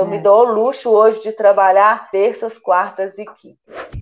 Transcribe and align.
Eu 0.00 0.06
é. 0.06 0.08
me 0.08 0.18
dou 0.18 0.46
o 0.46 0.52
luxo 0.52 0.88
hoje 0.88 1.20
de 1.20 1.32
trabalhar 1.32 2.10
terças, 2.10 2.56
quartas 2.56 3.12
e 3.18 3.24
quintas. 3.26 4.00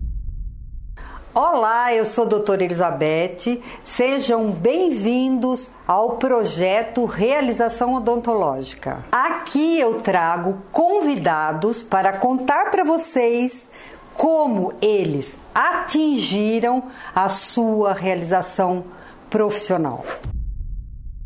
Olá, 1.33 1.93
eu 1.93 2.05
sou 2.05 2.23
a 2.25 2.27
doutora 2.27 2.63
Elizabeth. 2.63 3.61
Sejam 3.83 4.49
bem-vindos 4.49 5.69
ao 5.85 6.11
projeto 6.11 7.05
Realização 7.05 7.95
Odontológica. 7.95 9.03
Aqui 9.11 9.77
eu 9.79 10.01
trago 10.01 10.61
convidados 10.71 11.83
para 11.83 12.13
contar 12.13 12.71
para 12.71 12.85
vocês 12.85 13.69
como 14.15 14.73
eles 14.81 15.35
atingiram 15.53 16.83
a 17.13 17.27
sua 17.29 17.93
realização 17.93 18.85
profissional. 19.29 20.03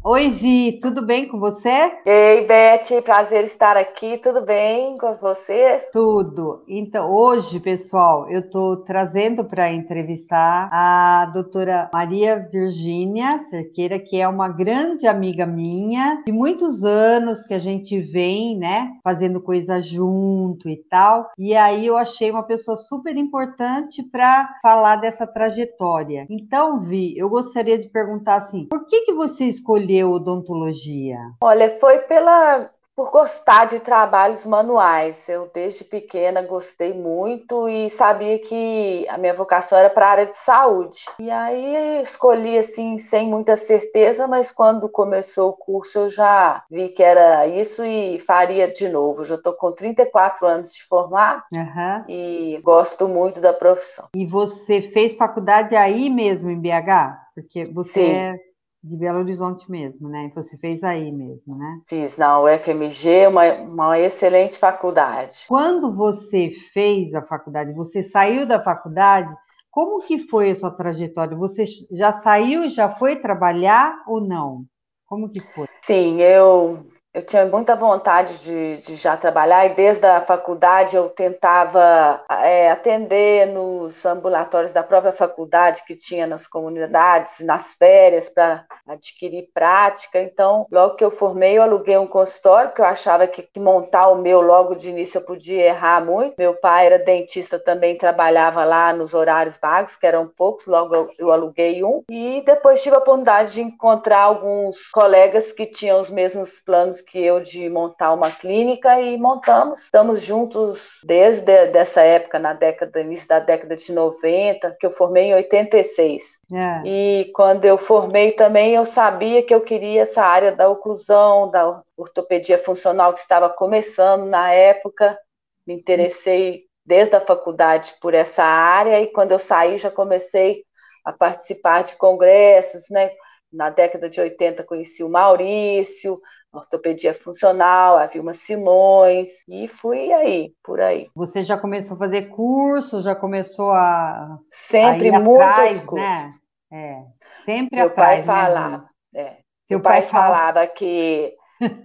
Oi, 0.06 0.30
Vi, 0.32 0.80
tudo 0.82 1.06
bem 1.06 1.26
com 1.30 1.40
você? 1.40 1.70
Ei, 2.06 2.46
Beth, 2.46 3.02
prazer 3.06 3.46
estar 3.46 3.78
aqui. 3.78 4.18
Tudo 4.18 4.42
bem 4.42 4.98
com 4.98 5.14
você? 5.14 5.78
Tudo. 5.94 6.62
Então, 6.68 7.10
hoje, 7.10 7.58
pessoal, 7.62 8.30
eu 8.30 8.42
estou 8.42 8.76
trazendo 8.84 9.46
para 9.46 9.72
entrevistar 9.72 10.68
a 10.74 11.28
doutora 11.28 11.90
Maria 11.94 12.36
Virgínia 12.52 13.40
Cerqueira, 13.50 13.98
que 13.98 14.20
é 14.20 14.28
uma 14.28 14.50
grande 14.50 15.08
amiga 15.08 15.46
minha, 15.46 16.22
de 16.26 16.34
muitos 16.34 16.84
anos 16.84 17.44
que 17.44 17.54
a 17.54 17.60
gente 17.60 17.98
vem, 18.02 18.58
né, 18.58 18.92
fazendo 19.06 19.40
coisa 19.40 19.80
junto 19.80 20.68
e 20.68 20.76
tal. 20.90 21.30
E 21.40 21.56
aí 21.56 21.86
eu 21.86 21.96
achei 21.96 22.30
uma 22.30 22.44
pessoa 22.44 22.76
super 22.76 23.16
importante 23.16 24.04
para 24.04 24.54
falar 24.62 24.98
dessa 24.98 25.26
trajetória. 25.26 26.28
Então, 26.30 26.82
Vi, 26.82 27.18
eu 27.18 27.30
gostaria 27.30 27.80
de 27.80 27.88
perguntar 27.88 28.36
assim: 28.36 28.66
por 28.66 28.86
que, 28.86 29.06
que 29.06 29.14
você 29.14 29.46
escolheu? 29.46 29.93
Escolheu 29.94 30.12
odontologia? 30.12 31.20
Olha, 31.42 31.78
foi 31.80 32.00
pela 32.00 32.70
por 32.96 33.10
gostar 33.10 33.66
de 33.66 33.80
trabalhos 33.80 34.46
manuais. 34.46 35.28
Eu 35.28 35.50
desde 35.52 35.84
pequena 35.84 36.44
gostei 36.44 36.94
muito 36.94 37.68
e 37.68 37.90
sabia 37.90 38.38
que 38.38 39.04
a 39.10 39.18
minha 39.18 39.34
vocação 39.34 39.80
era 39.80 39.90
para 39.90 40.06
a 40.06 40.12
área 40.12 40.26
de 40.28 40.36
saúde. 40.36 41.06
E 41.18 41.28
aí 41.32 42.04
escolhi 42.04 42.56
assim 42.56 43.00
sem 43.00 43.28
muita 43.28 43.58
certeza, 43.58 44.28
mas 44.28 44.52
quando 44.52 44.88
começou 44.88 45.50
o 45.50 45.58
curso 45.58 45.98
eu 45.98 46.10
já 46.10 46.64
vi 46.70 46.90
que 46.90 47.02
era 47.02 47.48
isso 47.48 47.84
e 47.84 48.20
faria 48.20 48.68
de 48.68 48.88
novo. 48.88 49.24
Já 49.24 49.36
estou 49.36 49.54
com 49.54 49.72
34 49.72 50.46
anos 50.46 50.72
de 50.72 50.84
formado 50.84 51.42
uhum. 51.52 52.04
e 52.08 52.62
gosto 52.64 53.08
muito 53.08 53.42
da 53.42 53.54
profissão. 53.54 54.10
E 54.16 54.24
você 54.24 54.82
fez 54.82 55.16
faculdade 55.16 55.76
aí 55.76 56.12
mesmo 56.12 56.52
em 56.52 56.60
BH? 56.60 57.24
Porque 57.34 57.66
você 57.66 58.06
Sim. 58.06 58.12
é 58.12 58.53
de 58.84 58.98
Belo 58.98 59.20
Horizonte 59.20 59.70
mesmo, 59.72 60.10
né? 60.10 60.30
Você 60.36 60.58
fez 60.58 60.84
aí 60.84 61.12
mesmo, 61.12 61.58
né? 61.58 61.80
Fiz 61.88 62.18
na 62.18 62.42
UFMG, 62.42 63.28
uma, 63.28 63.54
uma 63.54 64.00
excelente 64.00 64.60
faculdade. 64.60 65.46
Quando 65.48 65.96
você 65.96 66.50
fez 66.50 67.14
a 67.14 67.22
faculdade, 67.22 67.74
você 67.74 68.04
saiu 68.04 68.46
da 68.46 68.62
faculdade, 68.62 69.34
como 69.72 70.06
que 70.06 70.20
foi 70.20 70.52
a 70.52 70.56
sua 70.56 70.70
trajetória? 70.70 71.38
Você 71.38 71.64
já 71.92 72.12
saiu, 72.12 72.70
já 72.70 72.94
foi 72.94 73.16
trabalhar 73.16 74.04
ou 74.06 74.20
não? 74.20 74.66
Como 75.06 75.30
que 75.30 75.40
foi? 75.40 75.68
Sim, 75.82 76.22
eu 76.22 76.86
eu 77.14 77.22
tinha 77.22 77.46
muita 77.46 77.76
vontade 77.76 78.40
de, 78.40 78.78
de, 78.78 78.96
já 78.96 79.16
trabalhar 79.16 79.68
e 79.68 79.76
desde 79.76 80.04
a 80.08 80.22
faculdade 80.22 80.96
eu 80.96 81.10
tentava 81.10 82.24
é, 82.28 82.72
atender 82.72 83.46
nos 83.46 84.04
ambulatórios 84.04 84.72
da 84.72 84.82
própria 84.82 85.12
faculdade 85.12 85.84
que 85.86 85.96
tinha 85.96 86.26
nas 86.26 86.48
comunidades, 86.48 87.40
nas 87.42 87.76
férias, 87.76 88.30
para 88.30 88.66
adquirir 88.88 89.48
prática. 89.54 90.20
Então, 90.20 90.66
logo 90.72 90.96
que 90.96 91.04
eu 91.04 91.12
formei, 91.12 91.56
eu 91.56 91.62
aluguei 91.62 91.96
um 92.00 92.08
consultório, 92.08 92.70
porque 92.70 92.82
eu 92.82 92.86
achava 92.86 93.28
que, 93.28 93.44
que, 93.44 93.60
montar 93.60 94.08
o 94.08 94.16
meu 94.16 94.42
logo 94.42 94.74
de 94.74 94.90
início 94.90 95.20
eu 95.20 95.26
podia 95.26 95.68
errar 95.68 96.04
muito. 96.04 96.34
Meu 96.36 96.56
pai 96.56 96.88
era 96.88 96.98
dentista, 96.98 97.60
também 97.60 97.96
trabalhava 97.96 98.64
lá 98.64 98.92
nos 98.92 99.14
horários 99.14 99.60
vagos, 99.62 99.96
que 99.96 100.08
eram 100.08 100.28
poucos, 100.28 100.66
logo 100.66 100.96
eu, 100.96 101.08
eu 101.20 101.32
aluguei 101.32 101.84
um. 101.84 102.04
E 102.10 102.42
depois 102.44 102.82
tive 102.82 102.96
a 102.96 103.00
oportunidade 103.00 103.54
de 103.54 103.62
encontrar 103.62 104.22
alguns 104.22 104.90
colegas 104.90 105.52
que 105.52 105.68
tinham 105.68 106.02
os 106.02 106.10
mesmos 106.10 106.60
planos 106.60 107.03
que 107.04 107.20
eu 107.20 107.40
de 107.40 107.70
montar 107.70 108.14
uma 108.14 108.32
clínica 108.32 109.00
e 109.00 109.18
montamos. 109.18 109.84
Estamos 109.84 110.22
juntos 110.22 111.00
desde 111.06 111.52
essa 111.52 112.02
época, 112.02 112.40
na 112.40 112.54
década, 112.54 113.02
início 113.02 113.28
da 113.28 113.40
década 113.40 113.76
de 113.76 113.92
90, 113.92 114.76
que 114.80 114.86
eu 114.86 114.92
formei 114.92 115.26
em 115.26 115.36
86. 115.36 116.40
É. 116.54 116.88
E 116.88 117.32
quando 117.36 117.66
eu 117.66 117.78
formei 117.78 118.32
também, 118.32 118.74
eu 118.74 118.86
sabia 118.86 119.44
que 119.44 119.54
eu 119.54 119.62
queria 119.62 120.04
essa 120.04 120.24
área 120.24 120.52
da 120.52 120.70
oclusão, 120.70 121.52
da 121.52 121.82
ortopedia 121.98 122.58
funcional 122.58 123.14
que 123.14 123.20
estava 123.20 123.50
começando 123.50 124.26
na 124.26 124.52
época. 124.52 125.18
Me 125.66 125.74
interessei 125.74 126.66
desde 126.86 127.16
a 127.16 127.22
faculdade 127.22 127.94
por 128.02 128.14
essa 128.14 128.44
área 128.44 129.02
e 129.02 129.08
quando 129.08 129.32
eu 129.32 129.40
saí 129.40 129.78
já 129.78 129.90
comecei 129.90 130.64
a 131.04 131.12
participar 131.12 131.84
de 131.84 131.96
congressos, 131.96 132.90
né? 132.90 133.12
Na 133.52 133.70
década 133.70 134.10
de 134.10 134.20
80 134.20 134.64
conheci 134.64 135.04
o 135.04 135.10
Maurício, 135.10 136.20
ortopedia 136.54 137.14
funcional, 137.14 137.98
a 137.98 138.06
Vilma 138.06 138.34
Simões, 138.34 139.44
e 139.48 139.68
fui 139.68 140.14
aí, 140.14 140.54
por 140.64 140.80
aí. 140.80 141.10
Você 141.16 141.44
já 141.44 141.58
começou 141.58 141.96
a 141.96 142.00
fazer 142.00 142.30
curso, 142.30 143.02
já 143.02 143.16
começou 143.16 143.72
a. 143.72 144.38
Sempre 144.52 145.10
a 145.10 145.20
muito. 145.20 145.42
Atrás, 145.42 145.92
né? 145.92 146.34
É, 146.72 147.04
sempre 147.44 147.78
Meu 147.78 147.88
atrás. 147.88 148.26
Pai 148.26 148.38
né, 148.38 148.46
falava, 148.46 148.90
é. 149.16 149.38
Seu 149.68 149.82
pai, 149.82 150.02
pai 150.02 150.10
falava 150.10 150.68
que 150.68 151.36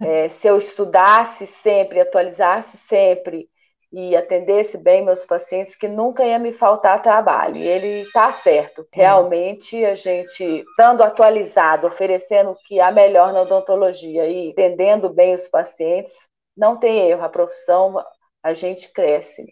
é, 0.01 0.29
se 0.29 0.49
eu 0.49 0.59
estudasse 0.59 1.47
sempre, 1.47 2.01
atualizasse 2.01 2.77
sempre 2.77 3.49
e 3.93 4.15
atendesse 4.15 4.77
bem 4.77 5.05
meus 5.05 5.25
pacientes, 5.25 5.75
que 5.75 5.89
nunca 5.89 6.25
ia 6.25 6.39
me 6.39 6.53
faltar 6.53 7.01
trabalho. 7.01 7.57
E 7.57 7.67
ele 7.67 8.03
está 8.03 8.31
certo. 8.31 8.87
Realmente, 8.93 9.85
a 9.85 9.95
gente, 9.95 10.45
estando 10.45 11.03
atualizado, 11.03 11.87
oferecendo 11.87 12.51
o 12.51 12.57
que 12.67 12.81
há 12.81 12.93
melhor 12.93 13.33
na 13.33 13.43
odontologia 13.43 14.27
e 14.27 14.51
atendendo 14.51 15.09
bem 15.09 15.35
os 15.35 15.49
pacientes, 15.49 16.13
não 16.57 16.77
tem 16.77 17.09
erro. 17.09 17.25
A 17.25 17.29
profissão, 17.29 17.97
a 18.43 18.53
gente 18.53 18.93
cresce. 18.93 19.47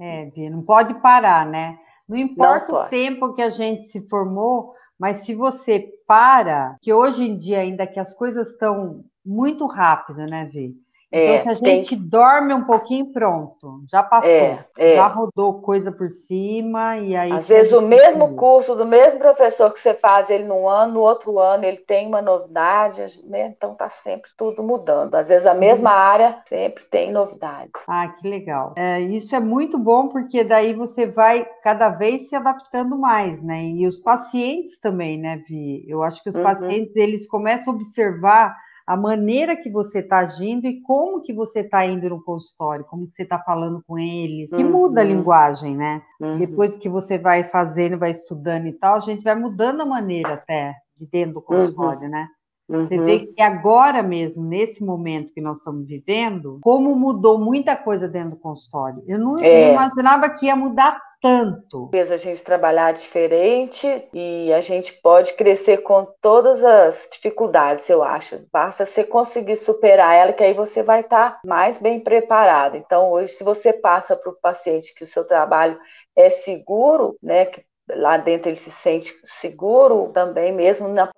É, 0.00 0.24
Bia, 0.26 0.50
não 0.50 0.62
pode 0.62 0.94
parar, 1.00 1.46
né? 1.46 1.78
Não 2.08 2.16
importa 2.16 2.72
não 2.72 2.82
o 2.82 2.88
tempo 2.88 3.34
que 3.34 3.42
a 3.42 3.50
gente 3.50 3.84
se 3.84 4.00
formou, 4.08 4.74
mas 4.98 5.18
se 5.18 5.34
você 5.34 5.92
para, 6.06 6.76
que 6.80 6.92
hoje 6.92 7.24
em 7.24 7.36
dia, 7.36 7.60
ainda 7.60 7.86
que 7.86 8.00
as 8.00 8.14
coisas 8.14 8.50
estão 8.50 9.04
muito 9.24 9.66
rápido, 9.66 10.26
né, 10.26 10.48
Vi? 10.52 10.74
É, 11.14 11.36
então, 11.36 11.54
se 11.54 11.64
a 11.64 11.68
gente 11.68 11.96
tem... 11.96 12.08
dorme 12.08 12.52
um 12.52 12.64
pouquinho, 12.64 13.12
pronto, 13.12 13.84
já 13.88 14.02
passou, 14.02 14.28
é, 14.28 14.66
é. 14.76 14.96
já 14.96 15.06
rodou 15.06 15.60
coisa 15.60 15.92
por 15.92 16.10
cima 16.10 16.98
e 16.98 17.14
aí. 17.14 17.30
Às 17.30 17.46
vezes 17.46 17.72
o 17.72 17.80
mesmo 17.80 18.34
curso 18.34 18.74
do 18.74 18.84
mesmo 18.84 19.20
professor 19.20 19.72
que 19.72 19.78
você 19.78 19.94
faz 19.94 20.28
ele 20.28 20.42
num 20.42 20.68
ano, 20.68 20.94
no 20.94 21.00
outro 21.00 21.38
ano 21.38 21.64
ele 21.64 21.76
tem 21.76 22.08
uma 22.08 22.20
novidade, 22.20 23.22
né? 23.28 23.54
então 23.56 23.76
tá 23.76 23.88
sempre 23.88 24.28
tudo 24.36 24.60
mudando. 24.60 25.14
Às 25.14 25.28
vezes 25.28 25.46
a 25.46 25.54
mesma 25.54 25.90
uhum. 25.90 25.96
área 25.96 26.42
sempre 26.48 26.82
tem 26.82 27.12
novidades. 27.12 27.70
Ah, 27.86 28.08
que 28.08 28.28
legal. 28.28 28.74
É, 28.76 29.00
isso 29.00 29.36
é 29.36 29.40
muito 29.40 29.78
bom 29.78 30.08
porque 30.08 30.42
daí 30.42 30.74
você 30.74 31.06
vai 31.06 31.46
cada 31.62 31.90
vez 31.90 32.28
se 32.28 32.34
adaptando 32.34 32.98
mais, 32.98 33.40
né? 33.40 33.62
E 33.62 33.86
os 33.86 33.98
pacientes 33.98 34.80
também, 34.80 35.16
né, 35.16 35.40
Vi? 35.48 35.84
Eu 35.86 36.02
acho 36.02 36.20
que 36.24 36.28
os 36.28 36.34
uhum. 36.34 36.42
pacientes 36.42 36.96
eles 36.96 37.28
começam 37.28 37.72
a 37.72 37.76
observar 37.76 38.63
a 38.86 38.96
maneira 38.96 39.56
que 39.56 39.70
você 39.70 40.00
está 40.00 40.18
agindo 40.18 40.66
e 40.66 40.80
como 40.82 41.22
que 41.22 41.32
você 41.32 41.60
está 41.60 41.86
indo 41.86 42.08
no 42.10 42.22
consultório, 42.22 42.84
como 42.84 43.06
que 43.06 43.16
você 43.16 43.22
está 43.22 43.38
falando 43.38 43.82
com 43.86 43.98
eles, 43.98 44.50
que 44.50 44.62
uhum. 44.62 44.70
muda 44.70 45.00
a 45.00 45.04
linguagem, 45.04 45.76
né? 45.76 46.02
Uhum. 46.20 46.38
Depois 46.38 46.76
que 46.76 46.88
você 46.88 47.18
vai 47.18 47.44
fazendo, 47.44 47.98
vai 47.98 48.10
estudando 48.10 48.66
e 48.66 48.72
tal, 48.72 48.96
a 48.96 49.00
gente 49.00 49.24
vai 49.24 49.34
mudando 49.34 49.80
a 49.80 49.86
maneira 49.86 50.34
até 50.34 50.74
de 50.98 51.06
dentro 51.06 51.34
do 51.34 51.38
uhum. 51.40 51.46
consultório, 51.46 52.02
uhum. 52.02 52.10
né? 52.10 52.28
Você 52.66 52.98
vê 52.98 53.26
que 53.26 53.42
agora 53.42 54.02
mesmo, 54.02 54.42
nesse 54.42 54.82
momento 54.82 55.34
que 55.34 55.40
nós 55.40 55.58
estamos 55.58 55.86
vivendo, 55.86 56.58
como 56.62 56.96
mudou 56.96 57.38
muita 57.38 57.76
coisa 57.76 58.08
dentro 58.08 58.30
do 58.30 58.36
consultório. 58.36 59.02
Eu 59.06 59.18
não, 59.18 59.36
é. 59.36 59.66
não 59.66 59.72
imaginava 59.74 60.30
que 60.30 60.46
ia 60.46 60.56
mudar 60.56 60.98
tanto. 61.24 61.90
A 61.94 62.16
gente 62.18 62.44
trabalhar 62.44 62.92
diferente 62.92 64.06
e 64.12 64.52
a 64.52 64.60
gente 64.60 64.92
pode 65.00 65.32
crescer 65.32 65.78
com 65.78 66.04
todas 66.20 66.62
as 66.62 67.08
dificuldades, 67.10 67.88
eu 67.88 68.02
acho. 68.02 68.46
Basta 68.52 68.84
você 68.84 69.02
conseguir 69.02 69.56
superar 69.56 70.14
ela, 70.14 70.34
que 70.34 70.44
aí 70.44 70.52
você 70.52 70.82
vai 70.82 71.00
estar 71.00 71.30
tá 71.30 71.40
mais 71.46 71.78
bem 71.78 71.98
preparado. 71.98 72.76
Então, 72.76 73.10
hoje, 73.10 73.32
se 73.32 73.42
você 73.42 73.72
passa 73.72 74.14
para 74.14 74.30
o 74.30 74.36
paciente 74.36 74.94
que 74.94 75.02
o 75.02 75.06
seu 75.06 75.26
trabalho 75.26 75.78
é 76.14 76.28
seguro, 76.28 77.16
né, 77.22 77.46
que 77.46 77.64
lá 77.88 78.18
dentro 78.18 78.50
ele 78.50 78.56
se 78.56 78.70
sente 78.70 79.10
seguro 79.24 80.10
também, 80.12 80.52
mesmo 80.52 80.88
na 80.88 81.08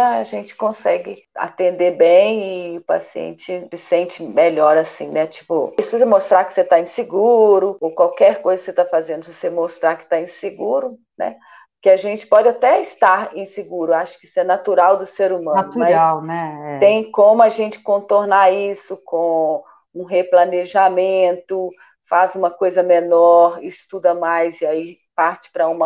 a 0.00 0.24
gente 0.24 0.54
consegue 0.56 1.22
atender 1.34 1.92
bem 1.92 2.74
e 2.74 2.78
o 2.78 2.82
paciente 2.82 3.68
se 3.70 3.78
sente 3.78 4.22
melhor 4.22 4.76
assim, 4.76 5.08
né? 5.08 5.26
Tipo, 5.26 5.72
você 5.76 6.04
mostrar 6.04 6.44
que 6.44 6.52
você 6.52 6.62
está 6.62 6.80
inseguro, 6.80 7.76
ou 7.80 7.94
qualquer 7.94 8.42
coisa 8.42 8.60
que 8.60 8.64
você 8.64 8.70
está 8.70 8.84
fazendo, 8.84 9.24
se 9.24 9.32
você 9.32 9.50
mostrar 9.50 9.96
que 9.96 10.04
está 10.04 10.20
inseguro, 10.20 10.98
né? 11.16 11.36
Que 11.82 11.88
a 11.88 11.96
gente 11.96 12.26
pode 12.26 12.48
até 12.48 12.80
estar 12.82 13.36
inseguro, 13.36 13.94
acho 13.94 14.18
que 14.18 14.26
isso 14.26 14.38
é 14.38 14.44
natural 14.44 14.96
do 14.96 15.06
ser 15.06 15.32
humano. 15.32 15.62
Natural, 15.62 16.22
né? 16.22 16.76
É. 16.76 16.78
Tem 16.78 17.10
como 17.10 17.42
a 17.42 17.48
gente 17.48 17.80
contornar 17.80 18.52
isso 18.52 18.98
com 19.04 19.62
um 19.94 20.04
replanejamento, 20.04 21.70
faz 22.08 22.34
uma 22.34 22.50
coisa 22.50 22.82
menor, 22.82 23.62
estuda 23.62 24.14
mais 24.14 24.60
e 24.60 24.66
aí 24.66 24.96
parte 25.14 25.50
para 25.52 25.68
um 25.68 25.78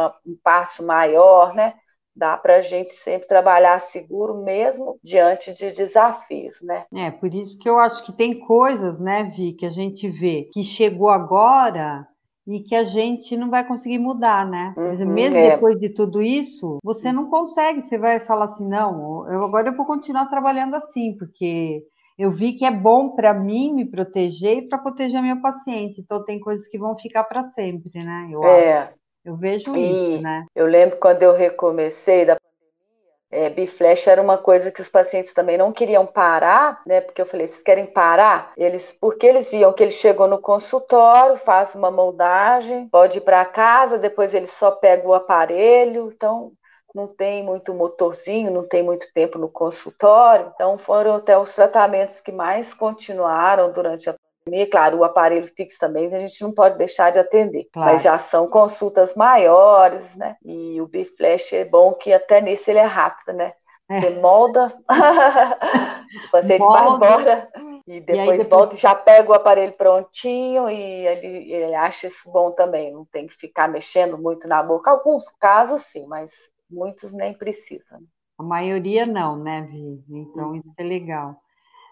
passo 0.43 0.83
maior, 0.83 1.55
né? 1.55 1.75
Dá 2.17 2.37
para 2.37 2.57
a 2.57 2.63
gente 2.63 2.93
sempre 2.93 3.27
trabalhar 3.27 3.81
seguro 3.81 4.43
mesmo 4.43 4.99
diante 5.03 5.53
de 5.53 5.73
desafios, 5.73 6.61
né? 6.63 6.87
É, 6.95 7.11
por 7.11 7.35
isso 7.35 7.59
que 7.59 7.69
eu 7.69 7.79
acho 7.79 8.05
que 8.05 8.13
tem 8.13 8.39
coisas, 8.41 9.01
né, 9.01 9.25
Vi, 9.25 9.53
que 9.53 9.67
a 9.67 9.71
gente 9.71 10.09
vê 10.09 10.49
que 10.53 10.63
chegou 10.63 11.09
agora 11.09 12.07
e 12.47 12.61
que 12.61 12.75
a 12.75 12.85
gente 12.85 13.37
não 13.37 13.51
vai 13.51 13.67
conseguir 13.67 13.99
mudar, 13.99 14.47
né? 14.47 14.75
Uhum, 14.77 15.13
mesmo 15.13 15.39
é. 15.39 15.51
depois 15.51 15.79
de 15.79 15.89
tudo 15.89 16.21
isso, 16.23 16.79
você 16.85 17.11
não 17.11 17.31
consegue, 17.31 17.81
você 17.81 17.99
vai 17.99 18.21
falar 18.21 18.45
assim, 18.45 18.69
não, 18.69 19.27
eu, 19.31 19.43
agora 19.43 19.69
eu 19.69 19.77
vou 19.77 19.87
continuar 19.87 20.27
trabalhando 20.27 20.75
assim, 20.75 21.17
porque 21.17 21.83
eu 22.19 22.31
vi 22.31 22.53
que 22.53 22.65
é 22.65 22.71
bom 22.71 23.11
para 23.11 23.35
mim 23.35 23.73
me 23.73 23.85
proteger 23.85 24.59
e 24.59 24.69
para 24.69 24.79
proteger 24.79 25.19
a 25.19 25.23
minha 25.23 25.41
paciente. 25.41 26.01
Então 26.01 26.25
tem 26.25 26.39
coisas 26.39 26.69
que 26.69 26.79
vão 26.79 26.97
ficar 26.97 27.25
para 27.25 27.45
sempre, 27.47 28.05
né? 28.05 28.29
Eu, 28.31 28.45
é. 28.45 28.95
Eu 29.25 29.37
vejo 29.37 29.75
e 29.75 30.15
isso, 30.15 30.23
né? 30.23 30.47
Eu 30.55 30.67
lembro 30.67 30.99
quando 30.99 31.23
eu 31.23 31.33
recomecei 31.33 32.25
da 32.25 32.37
é, 33.35 33.51
biflash 33.51 34.07
era 34.07 34.23
uma 34.23 34.39
coisa 34.39 34.71
que 34.71 34.81
os 34.81 34.89
pacientes 34.89 35.33
também 35.33 35.59
não 35.59 35.73
queriam 35.73 36.07
parar, 36.07 36.81
né? 36.87 37.01
Porque 37.01 37.21
eu 37.21 37.27
falei, 37.27 37.49
vocês 37.49 37.63
querem 37.63 37.85
parar? 37.85 38.53
Eles, 38.57 38.93
porque 39.01 39.27
eles 39.27 39.51
viam 39.51 39.73
que 39.73 39.83
ele 39.83 39.91
chegou 39.91 40.29
no 40.29 40.39
consultório, 40.39 41.37
faz 41.37 41.75
uma 41.75 41.91
moldagem, 41.91 42.89
pode 42.89 43.19
ir 43.19 43.23
para 43.23 43.45
casa, 43.45 43.99
depois 43.99 44.33
ele 44.33 44.47
só 44.47 44.71
pega 44.71 45.09
o 45.09 45.15
aparelho, 45.15 46.13
então 46.15 46.53
não 46.95 47.09
tem 47.09 47.43
muito 47.43 47.75
motorzinho, 47.75 48.53
não 48.53 48.69
tem 48.69 48.85
muito 48.85 49.13
tempo 49.13 49.37
no 49.37 49.49
consultório. 49.49 50.53
Então 50.55 50.79
foram 50.79 51.17
até 51.17 51.37
os 51.37 51.53
tratamentos 51.53 52.21
que 52.21 52.31
mais 52.31 52.73
continuaram 52.73 53.73
durante 53.73 54.09
a 54.09 54.15
Claro, 54.71 54.99
o 54.99 55.05
aparelho 55.05 55.51
fixo 55.57 55.79
também 55.79 56.15
a 56.15 56.21
gente 56.21 56.43
não 56.43 56.53
pode 56.53 56.77
deixar 56.77 57.11
de 57.11 57.19
atender, 57.19 57.67
claro. 57.73 57.93
mas 57.93 58.03
já 58.03 58.19
são 58.19 58.47
consultas 58.47 59.15
maiores, 59.15 60.15
né? 60.17 60.37
E 60.45 60.81
o 60.81 60.87
Biflash 60.87 61.55
é 61.55 61.65
bom 61.65 61.95
que 61.95 62.13
até 62.13 62.41
nesse 62.43 62.71
ele 62.71 62.79
é 62.79 62.85
rápido, 62.85 63.35
né? 63.35 63.55
É. 63.89 64.01
Você 64.01 64.11
molda, 64.21 64.67
o 66.29 66.31
paciente 66.31 66.59
vai 66.59 66.89
embora 66.89 67.51
e 67.87 68.01
depois, 68.01 68.29
e 68.29 68.39
depois, 68.39 68.47
volta 68.49 68.75
e 68.75 68.79
já 68.79 68.95
pega 68.95 69.31
o 69.31 69.35
aparelho 69.35 69.73
prontinho 69.73 70.71
e 70.71 71.07
ele, 71.07 71.53
ele 71.53 71.75
acha 71.75 72.07
isso 72.07 72.31
bom 72.33 72.51
também, 72.51 72.93
não 72.93 73.05
tem 73.05 73.27
que 73.27 73.35
ficar 73.35 73.69
mexendo 73.69 74.17
muito 74.17 74.49
na 74.49 74.63
boca. 74.63 74.91
Alguns 74.91 75.29
casos 75.39 75.83
sim, 75.83 76.07
mas 76.07 76.33
muitos 76.71 77.13
nem 77.13 77.35
precisam. 77.35 78.01
A 78.39 78.43
maioria 78.43 79.07
não, 79.07 79.37
né, 79.37 79.63
Vi? 79.71 80.03
Então 80.09 80.51
uhum. 80.51 80.57
isso 80.57 80.75
é 80.79 80.83
legal. 80.83 81.37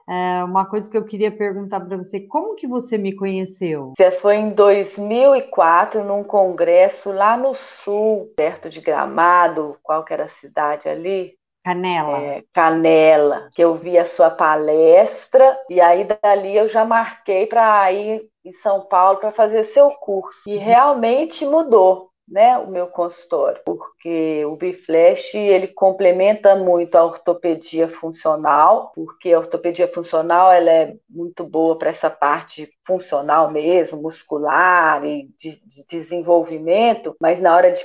É, 0.09 0.45
uma 0.45 0.67
coisa 0.67 0.91
que 0.91 0.97
eu 0.97 1.05
queria 1.05 1.31
perguntar 1.31 1.81
para 1.81 1.97
você, 1.97 2.21
como 2.21 2.55
que 2.55 2.67
você 2.67 2.99
me 2.99 3.15
conheceu? 3.15 3.93
Você 3.97 4.11
foi 4.11 4.37
em 4.37 4.51
2004 4.51 6.05
num 6.05 6.25
congresso 6.25 7.13
lá 7.13 7.37
no 7.37 7.55
sul, 7.55 8.33
perto 8.37 8.69
de 8.69 8.81
Gramado, 8.81 9.77
qual 9.83 10.05
que 10.05 10.13
era 10.13 10.25
a 10.25 10.29
cidade 10.29 10.89
ali? 10.89 11.35
Canela. 11.65 12.19
É, 12.19 12.45
Canela, 12.53 13.49
que 13.55 13.63
eu 13.63 13.75
vi 13.75 13.97
a 13.97 14.05
sua 14.05 14.31
palestra 14.31 15.57
e 15.71 15.81
aí 15.81 16.05
dali 16.05 16.57
eu 16.57 16.67
já 16.67 16.85
marquei 16.85 17.47
para 17.47 17.91
ir 17.93 18.29
em 18.45 18.51
São 18.51 18.81
Paulo 18.81 19.21
para 19.21 19.31
fazer 19.31 19.63
seu 19.65 19.89
curso. 19.91 20.43
E 20.49 20.57
realmente 20.57 21.47
mudou 21.47 22.12
né, 22.29 22.57
o 22.57 22.71
meu 22.71 22.87
consultório, 22.87 23.61
porque 23.65 24.45
o 24.47 24.57
Biflash 24.57 25.35
ele 25.35 25.69
complementa 25.69 26.57
muito 26.57 26.95
a 26.97 27.05
ortopedia 27.05 27.89
funcional, 27.89 28.93
porque 28.95 29.33
a 29.33 29.39
ortopedia 29.39 29.89
funcional 29.89 30.51
ela 30.53 30.71
é 30.71 30.97
muito 31.09 31.45
boa 31.45 31.77
para 31.77 31.91
essa 31.91 32.09
parte 32.09 32.71
funcional 32.87 33.51
mesmo, 33.51 34.01
muscular 34.01 35.05
e 35.05 35.29
de, 35.37 35.61
de 35.67 35.87
desenvolvimento, 35.87 37.15
mas 37.21 37.41
na 37.41 37.55
hora 37.55 37.71
de 37.71 37.85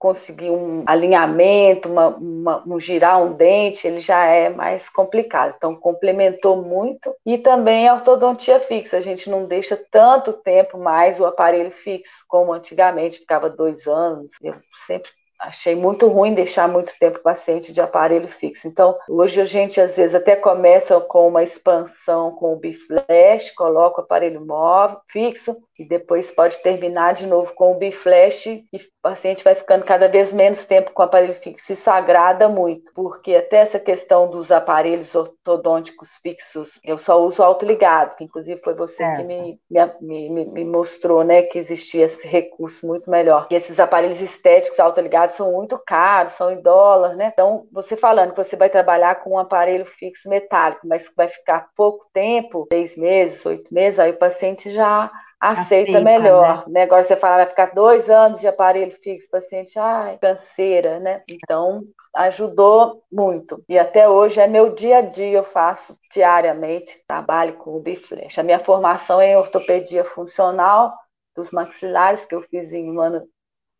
conseguir 0.00 0.50
um 0.50 0.82
alinhamento, 0.86 1.90
uma, 1.90 2.08
uma, 2.08 2.64
um 2.66 2.80
girar 2.80 3.22
um 3.22 3.34
dente, 3.34 3.86
ele 3.86 4.00
já 4.00 4.24
é 4.24 4.48
mais 4.48 4.88
complicado. 4.88 5.54
Então, 5.56 5.76
complementou 5.76 6.64
muito. 6.64 7.14
E 7.24 7.36
também 7.36 7.86
a 7.86 7.94
ortodontia 7.94 8.58
fixa. 8.60 8.96
A 8.96 9.00
gente 9.00 9.28
não 9.28 9.44
deixa 9.44 9.76
tanto 9.90 10.32
tempo 10.32 10.78
mais 10.78 11.20
o 11.20 11.26
aparelho 11.26 11.70
fixo, 11.70 12.24
como 12.26 12.50
antigamente, 12.50 13.18
ficava 13.18 13.50
dois 13.50 13.86
anos. 13.86 14.32
Eu 14.42 14.54
sempre 14.86 15.10
achei 15.40 15.74
muito 15.74 16.06
ruim 16.08 16.34
deixar 16.34 16.68
muito 16.68 16.92
tempo 16.98 17.18
o 17.18 17.22
paciente 17.22 17.72
de 17.72 17.80
aparelho 17.80 18.28
fixo. 18.28 18.68
Então, 18.68 18.96
hoje 19.08 19.40
a 19.40 19.44
gente 19.44 19.80
às 19.80 19.96
vezes 19.96 20.14
até 20.14 20.36
começa 20.36 21.00
com 21.00 21.28
uma 21.28 21.42
expansão 21.42 22.32
com 22.32 22.52
o 22.52 22.56
biflash, 22.56 23.50
coloca 23.56 24.00
o 24.00 24.04
aparelho 24.04 24.44
móvel 24.44 25.00
fixo 25.08 25.56
e 25.78 25.88
depois 25.88 26.30
pode 26.30 26.58
terminar 26.62 27.14
de 27.14 27.26
novo 27.26 27.54
com 27.54 27.72
o 27.72 27.78
biflash 27.78 28.46
e 28.46 28.76
o 28.76 28.80
paciente 29.02 29.42
vai 29.42 29.54
ficando 29.54 29.84
cada 29.84 30.08
vez 30.08 30.32
menos 30.32 30.62
tempo 30.64 30.92
com 30.92 31.02
o 31.02 31.04
aparelho 31.06 31.32
fixo. 31.32 31.72
Isso 31.72 31.90
agrada 31.90 32.48
muito, 32.48 32.92
porque 32.94 33.34
até 33.34 33.56
essa 33.56 33.78
questão 33.78 34.30
dos 34.30 34.52
aparelhos 34.52 35.14
ortodônticos 35.14 36.16
fixos, 36.22 36.78
eu 36.84 36.98
só 36.98 37.24
uso 37.24 37.42
autoligado, 37.42 38.16
que 38.16 38.24
inclusive 38.24 38.60
foi 38.62 38.74
você 38.74 39.02
é. 39.02 39.16
que 39.16 39.22
me, 39.22 39.58
me, 40.00 40.28
me, 40.28 40.44
me 40.44 40.64
mostrou, 40.64 41.24
né, 41.24 41.42
que 41.42 41.58
existia 41.58 42.04
esse 42.04 42.26
recurso 42.28 42.86
muito 42.86 43.10
melhor. 43.10 43.46
E 43.50 43.54
esses 43.54 43.80
aparelhos 43.80 44.20
estéticos 44.20 44.78
autoligados 44.78 45.29
são 45.34 45.52
muito 45.52 45.78
caros, 45.78 46.32
são 46.32 46.50
em 46.50 46.60
dólar, 46.60 47.16
né? 47.16 47.30
Então, 47.32 47.66
você 47.72 47.96
falando 47.96 48.30
que 48.30 48.42
você 48.42 48.56
vai 48.56 48.68
trabalhar 48.68 49.16
com 49.16 49.30
um 49.30 49.38
aparelho 49.38 49.84
fixo 49.84 50.28
metálico, 50.28 50.86
mas 50.86 51.12
vai 51.16 51.28
ficar 51.28 51.68
pouco 51.76 52.06
tempo, 52.12 52.66
seis 52.72 52.96
meses, 52.96 53.44
oito 53.46 53.72
meses, 53.72 53.98
aí 53.98 54.10
o 54.10 54.18
paciente 54.18 54.70
já 54.70 55.10
aceita, 55.40 55.90
aceita 55.92 56.00
melhor. 56.00 56.64
Né? 56.68 56.74
né? 56.74 56.82
Agora 56.82 57.02
você 57.02 57.16
fala, 57.16 57.38
vai 57.38 57.46
ficar 57.46 57.72
dois 57.72 58.10
anos 58.10 58.40
de 58.40 58.48
aparelho 58.48 58.92
fixo, 58.92 59.28
o 59.28 59.30
paciente, 59.30 59.78
ai, 59.78 60.18
canseira, 60.18 61.00
né? 61.00 61.20
Então, 61.30 61.82
ajudou 62.14 63.02
muito. 63.10 63.62
E 63.68 63.78
até 63.78 64.08
hoje 64.08 64.40
é 64.40 64.46
meu 64.46 64.74
dia 64.74 64.98
a 64.98 65.02
dia, 65.02 65.38
eu 65.38 65.44
faço 65.44 65.96
diariamente, 66.12 67.02
trabalho 67.06 67.54
com 67.54 67.76
o 67.76 67.80
Biflash. 67.80 68.38
A 68.38 68.42
minha 68.42 68.58
formação 68.58 69.20
é 69.20 69.32
em 69.32 69.36
ortopedia 69.36 70.04
funcional 70.04 70.94
dos 71.34 71.50
maxilares, 71.50 72.24
que 72.24 72.34
eu 72.34 72.42
fiz 72.42 72.72
em 72.72 72.90
um 72.90 73.00
ano 73.00 73.26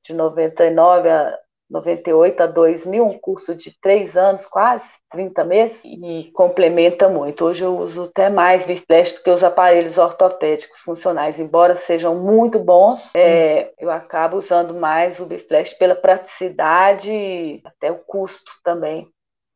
de 0.05 0.15
99 0.15 1.09
a 1.09 1.39
98 1.71 2.43
a 2.43 2.47
2000, 2.47 3.07
um 3.07 3.17
curso 3.17 3.55
de 3.55 3.79
três 3.81 4.17
anos, 4.17 4.45
quase 4.45 4.95
30 5.09 5.45
meses, 5.45 5.81
e 5.85 6.31
complementa 6.35 7.09
muito. 7.09 7.45
Hoje 7.45 7.63
eu 7.63 7.79
uso 7.79 8.05
até 8.05 8.29
mais 8.29 8.65
Virflash 8.65 9.13
do 9.15 9.23
que 9.23 9.31
os 9.31 9.45
aparelhos 9.45 9.97
ortopédicos 9.97 10.81
funcionais, 10.81 11.39
embora 11.39 11.77
sejam 11.77 12.17
muito 12.17 12.59
bons, 12.59 13.15
é, 13.15 13.73
eu 13.79 13.89
acabo 13.89 14.39
usando 14.39 14.75
mais 14.75 15.21
o 15.21 15.27
Biflash 15.27 15.75
pela 15.75 15.95
praticidade 15.95 17.13
e 17.13 17.63
até 17.65 17.93
o 17.93 17.99
custo 18.05 18.51
também. 18.65 19.09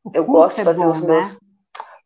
O 0.05 0.11
eu 0.15 0.25
gosto 0.25 0.57
de 0.57 0.63
é 0.63 0.65
fazer 0.65 0.85
bom, 0.85 0.91
os 0.91 1.01
meus, 1.01 1.33
né? 1.33 1.39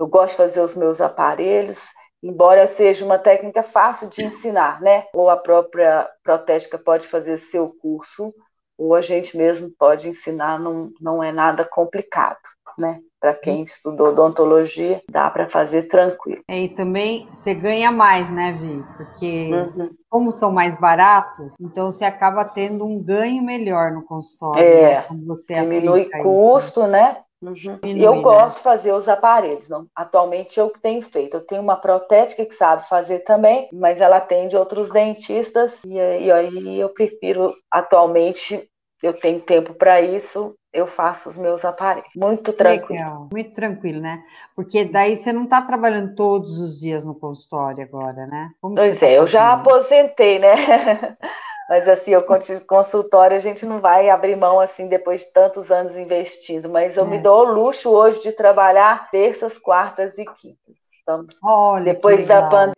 eu 0.00 0.06
gosto 0.06 0.30
de 0.30 0.36
fazer 0.36 0.60
os 0.62 0.74
meus 0.74 1.00
aparelhos 1.02 1.88
embora 2.22 2.66
seja 2.66 3.04
uma 3.04 3.18
técnica 3.18 3.62
fácil 3.62 4.08
de 4.08 4.24
ensinar, 4.24 4.80
né? 4.80 5.04
Ou 5.14 5.30
a 5.30 5.36
própria 5.36 6.08
protética 6.22 6.78
pode 6.78 7.06
fazer 7.06 7.38
seu 7.38 7.68
curso, 7.80 8.34
ou 8.76 8.94
a 8.94 9.00
gente 9.00 9.36
mesmo 9.36 9.70
pode 9.76 10.08
ensinar, 10.08 10.58
não, 10.58 10.90
não 11.00 11.22
é 11.22 11.32
nada 11.32 11.64
complicado, 11.64 12.38
né? 12.78 13.00
Para 13.20 13.34
quem 13.34 13.64
estudou 13.64 14.10
odontologia, 14.10 15.02
dá 15.10 15.28
para 15.28 15.48
fazer 15.48 15.88
tranquilo. 15.88 16.40
É, 16.46 16.60
e 16.60 16.68
também 16.68 17.28
você 17.34 17.52
ganha 17.52 17.90
mais, 17.90 18.30
né, 18.30 18.52
Vi? 18.52 18.84
Porque 18.96 19.50
uhum. 19.52 19.90
como 20.08 20.30
são 20.30 20.52
mais 20.52 20.78
baratos, 20.78 21.54
então 21.60 21.90
você 21.90 22.04
acaba 22.04 22.44
tendo 22.44 22.86
um 22.86 23.02
ganho 23.02 23.42
melhor 23.42 23.90
no 23.90 24.04
consultório. 24.04 24.62
É, 24.62 25.04
né? 25.10 25.34
diminui 25.48 26.08
custo, 26.22 26.80
isso. 26.82 26.88
né? 26.88 27.16
Uhum. 27.42 27.78
E 27.84 28.02
eu 28.02 28.20
gosto 28.20 28.58
de 28.58 28.62
fazer 28.62 28.92
os 28.92 29.08
aparelhos. 29.08 29.68
Não? 29.68 29.86
Atualmente 29.94 30.58
eu 30.58 30.72
tenho 30.82 31.02
feito. 31.02 31.36
Eu 31.36 31.46
tenho 31.46 31.62
uma 31.62 31.76
protética 31.76 32.44
que 32.44 32.54
sabe 32.54 32.88
fazer 32.88 33.20
também, 33.20 33.68
mas 33.72 34.00
ela 34.00 34.16
atende 34.16 34.56
outros 34.56 34.90
dentistas 34.90 35.82
e, 35.84 35.94
e 35.94 36.32
aí 36.32 36.80
eu 36.80 36.88
prefiro 36.88 37.50
atualmente 37.70 38.68
eu 39.02 39.12
tenho 39.12 39.40
tempo 39.40 39.74
para 39.74 40.00
isso, 40.00 40.56
eu 40.72 40.86
faço 40.86 41.28
os 41.28 41.36
meus 41.36 41.64
aparelhos. 41.64 42.08
Muito 42.16 42.52
tranquilo. 42.52 43.00
Legal, 43.00 43.28
muito 43.32 43.52
tranquilo, 43.52 44.00
né? 44.00 44.22
Porque 44.56 44.84
daí 44.84 45.16
você 45.16 45.32
não 45.32 45.44
está 45.44 45.62
trabalhando 45.62 46.14
todos 46.14 46.60
os 46.60 46.80
dias 46.80 47.04
no 47.04 47.14
consultório 47.14 47.84
agora, 47.84 48.26
né? 48.26 48.50
Como 48.60 48.74
pois 48.74 48.98
tá 48.98 49.06
é, 49.06 49.10
tá 49.10 49.14
eu 49.14 49.26
já 49.26 49.52
aposentei, 49.52 50.38
né? 50.38 50.48
Mas 51.68 51.86
assim, 51.86 52.12
eu 52.12 52.24
consultório 52.66 53.36
a 53.36 53.40
gente 53.40 53.66
não 53.66 53.78
vai 53.78 54.08
abrir 54.08 54.36
mão 54.36 54.58
assim 54.58 54.88
depois 54.88 55.20
de 55.20 55.32
tantos 55.32 55.70
anos 55.70 55.96
investindo, 55.96 56.68
mas 56.68 56.96
eu 56.96 57.04
é. 57.04 57.06
me 57.06 57.18
dou 57.18 57.46
o 57.46 57.52
luxo 57.52 57.90
hoje 57.90 58.22
de 58.22 58.32
trabalhar 58.32 59.10
terças, 59.10 59.58
quartas 59.58 60.16
e 60.16 60.24
quintas. 60.24 60.76
Estamos 60.90 61.36
Olha, 61.44 61.84
depois 61.84 62.26
da 62.26 62.48
pandemia, 62.48 62.74